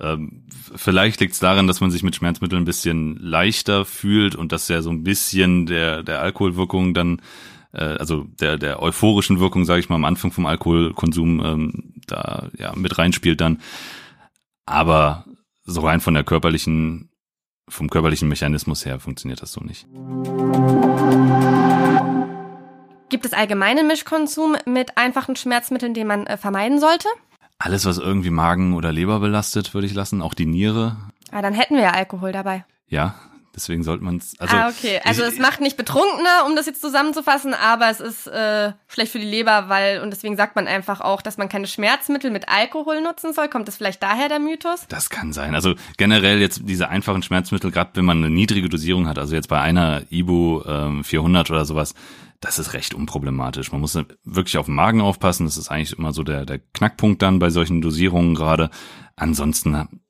Ähm, 0.00 0.46
vielleicht 0.74 1.20
liegt 1.20 1.34
es 1.34 1.38
daran, 1.38 1.66
dass 1.66 1.80
man 1.80 1.90
sich 1.90 2.02
mit 2.02 2.16
Schmerzmitteln 2.16 2.62
ein 2.62 2.66
bisschen 2.66 3.16
leichter 3.16 3.84
fühlt 3.84 4.34
und 4.34 4.50
dass 4.50 4.68
ja 4.68 4.82
so 4.82 4.90
ein 4.90 5.04
bisschen 5.04 5.66
der, 5.66 6.02
der 6.02 6.20
Alkoholwirkung 6.20 6.94
dann, 6.94 7.22
äh, 7.72 7.84
also 7.84 8.24
der, 8.40 8.58
der 8.58 8.82
euphorischen 8.82 9.38
Wirkung, 9.38 9.64
sage 9.64 9.80
ich 9.80 9.88
mal, 9.88 9.94
am 9.96 10.04
Anfang 10.04 10.32
vom 10.32 10.46
Alkoholkonsum 10.46 11.44
ähm, 11.44 11.94
da 12.06 12.48
ja 12.58 12.72
mit 12.74 12.98
reinspielt 12.98 13.40
dann. 13.40 13.60
Aber 14.66 15.24
so 15.64 15.82
rein 15.82 16.00
von 16.00 16.14
der 16.14 16.24
körperlichen, 16.24 17.10
vom 17.68 17.88
körperlichen 17.88 18.28
Mechanismus 18.28 18.84
her 18.84 18.98
funktioniert 18.98 19.42
das 19.42 19.52
so 19.52 19.60
nicht. 19.60 19.86
Gibt 23.10 23.26
es 23.26 23.32
allgemeinen 23.32 23.86
Mischkonsum 23.86 24.56
mit 24.66 24.98
einfachen 24.98 25.36
Schmerzmitteln, 25.36 25.94
den 25.94 26.08
man 26.08 26.26
äh, 26.26 26.36
vermeiden 26.36 26.80
sollte? 26.80 27.06
Alles, 27.64 27.86
was 27.86 27.96
irgendwie 27.96 28.28
Magen 28.28 28.74
oder 28.74 28.92
Leber 28.92 29.20
belastet, 29.20 29.72
würde 29.72 29.86
ich 29.86 29.94
lassen, 29.94 30.20
auch 30.20 30.34
die 30.34 30.44
Niere. 30.44 30.98
Ah, 31.30 31.40
dann 31.40 31.54
hätten 31.54 31.76
wir 31.76 31.82
ja 31.82 31.92
Alkohol 31.92 32.30
dabei. 32.30 32.66
Ja, 32.88 33.14
deswegen 33.54 33.82
sollte 33.82 34.04
man 34.04 34.16
es. 34.16 34.38
Also, 34.38 34.56
ah, 34.56 34.68
okay. 34.68 35.00
Also 35.04 35.22
ich, 35.22 35.34
es 35.34 35.38
macht 35.38 35.60
nicht 35.60 35.76
betrunkener, 35.76 36.46
um 36.46 36.56
das 36.56 36.66
jetzt 36.66 36.80
zusammenzufassen, 36.80 37.54
aber 37.54 37.90
es 37.90 38.00
ist 38.00 38.26
äh, 38.26 38.72
schlecht 38.88 39.12
für 39.12 39.18
die 39.18 39.26
Leber, 39.26 39.68
weil, 39.68 40.00
und 40.00 40.10
deswegen 40.10 40.36
sagt 40.36 40.56
man 40.56 40.66
einfach 40.66 41.00
auch, 41.00 41.22
dass 41.22 41.36
man 41.36 41.48
keine 41.48 41.66
Schmerzmittel 41.66 42.30
mit 42.30 42.48
Alkohol 42.48 43.00
nutzen 43.00 43.32
soll. 43.32 43.48
Kommt 43.48 43.68
das 43.68 43.76
vielleicht 43.76 44.02
daher 44.02 44.28
der 44.28 44.40
Mythos? 44.40 44.86
Das 44.88 45.10
kann 45.10 45.32
sein. 45.32 45.54
Also 45.54 45.74
generell 45.96 46.40
jetzt 46.40 46.62
diese 46.64 46.88
einfachen 46.88 47.22
Schmerzmittel, 47.22 47.70
gerade 47.70 47.90
wenn 47.94 48.04
man 48.04 48.18
eine 48.18 48.30
niedrige 48.30 48.68
Dosierung 48.68 49.08
hat, 49.08 49.18
also 49.18 49.34
jetzt 49.34 49.48
bei 49.48 49.60
einer 49.60 50.02
Ibu 50.10 50.62
ähm, 50.66 51.04
400 51.04 51.50
oder 51.50 51.64
sowas, 51.64 51.94
das 52.40 52.58
ist 52.58 52.74
recht 52.74 52.92
unproblematisch. 52.92 53.72
Man 53.72 53.80
muss 53.80 53.98
wirklich 54.24 54.58
auf 54.58 54.66
den 54.66 54.74
Magen 54.74 55.00
aufpassen. 55.00 55.46
Das 55.46 55.56
ist 55.56 55.70
eigentlich 55.70 55.98
immer 55.98 56.12
so 56.12 56.22
der, 56.22 56.44
der 56.44 56.58
Knackpunkt 56.58 57.22
dann 57.22 57.38
bei 57.38 57.48
solchen 57.48 57.80
Dosierungen 57.80 58.34
gerade. 58.34 58.70
Ansonsten 59.16 60.02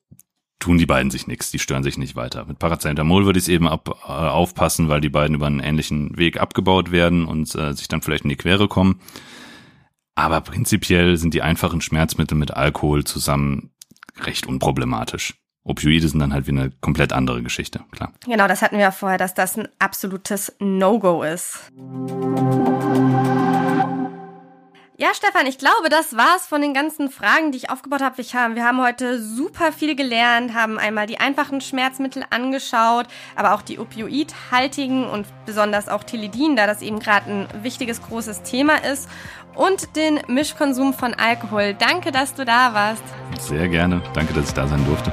tun 0.58 0.78
die 0.78 0.86
beiden 0.86 1.10
sich 1.10 1.26
nichts, 1.26 1.50
die 1.50 1.58
stören 1.58 1.82
sich 1.82 1.98
nicht 1.98 2.16
weiter. 2.16 2.44
Mit 2.46 2.58
Paracetamol 2.58 3.26
würde 3.26 3.38
ich 3.38 3.44
es 3.44 3.48
eben 3.48 3.68
ab, 3.68 3.88
äh, 4.06 4.10
aufpassen, 4.10 4.88
weil 4.88 5.00
die 5.00 5.08
beiden 5.08 5.36
über 5.36 5.46
einen 5.46 5.60
ähnlichen 5.60 6.16
Weg 6.16 6.40
abgebaut 6.40 6.90
werden 6.90 7.26
und 7.26 7.54
äh, 7.54 7.74
sich 7.74 7.88
dann 7.88 8.02
vielleicht 8.02 8.24
in 8.24 8.30
die 8.30 8.36
Quere 8.36 8.68
kommen. 8.68 9.00
Aber 10.14 10.40
prinzipiell 10.40 11.16
sind 11.16 11.34
die 11.34 11.42
einfachen 11.42 11.80
Schmerzmittel 11.80 12.38
mit 12.38 12.52
Alkohol 12.52 13.04
zusammen 13.04 13.70
recht 14.20 14.46
unproblematisch. 14.46 15.34
Opioide 15.64 16.08
sind 16.08 16.20
dann 16.20 16.32
halt 16.32 16.46
wie 16.46 16.52
eine 16.52 16.70
komplett 16.70 17.12
andere 17.12 17.42
Geschichte, 17.42 17.80
klar. 17.90 18.12
Genau, 18.26 18.46
das 18.46 18.60
hatten 18.60 18.76
wir 18.76 18.82
ja 18.82 18.90
vorher, 18.90 19.18
dass 19.18 19.34
das 19.34 19.56
ein 19.56 19.66
absolutes 19.78 20.54
No-Go 20.60 21.22
ist. 21.22 21.72
Ja, 24.96 25.08
Stefan, 25.12 25.46
ich 25.46 25.58
glaube, 25.58 25.88
das 25.90 26.16
war's 26.16 26.46
von 26.46 26.62
den 26.62 26.72
ganzen 26.72 27.10
Fragen, 27.10 27.50
die 27.50 27.58
ich 27.58 27.68
aufgebaut 27.68 28.00
habe. 28.00 28.16
Wir 28.54 28.64
haben 28.64 28.80
heute 28.80 29.20
super 29.20 29.72
viel 29.72 29.96
gelernt, 29.96 30.54
haben 30.54 30.78
einmal 30.78 31.08
die 31.08 31.18
einfachen 31.18 31.60
Schmerzmittel 31.60 32.22
angeschaut, 32.30 33.06
aber 33.34 33.54
auch 33.54 33.62
die 33.62 33.80
opioidhaltigen 33.80 35.10
und 35.10 35.26
besonders 35.46 35.88
auch 35.88 36.04
Teledin, 36.04 36.54
da 36.54 36.68
das 36.68 36.80
eben 36.80 37.00
gerade 37.00 37.28
ein 37.28 37.48
wichtiges, 37.64 38.02
großes 38.02 38.42
Thema 38.42 38.84
ist. 38.84 39.08
Und 39.56 39.96
den 39.96 40.20
Mischkonsum 40.28 40.94
von 40.94 41.12
Alkohol. 41.14 41.74
Danke, 41.74 42.12
dass 42.12 42.34
du 42.34 42.44
da 42.44 42.72
warst. 42.72 43.02
Sehr 43.40 43.66
gerne. 43.66 44.00
Danke, 44.12 44.32
dass 44.32 44.48
ich 44.48 44.54
da 44.54 44.68
sein 44.68 44.84
durfte. 44.86 45.12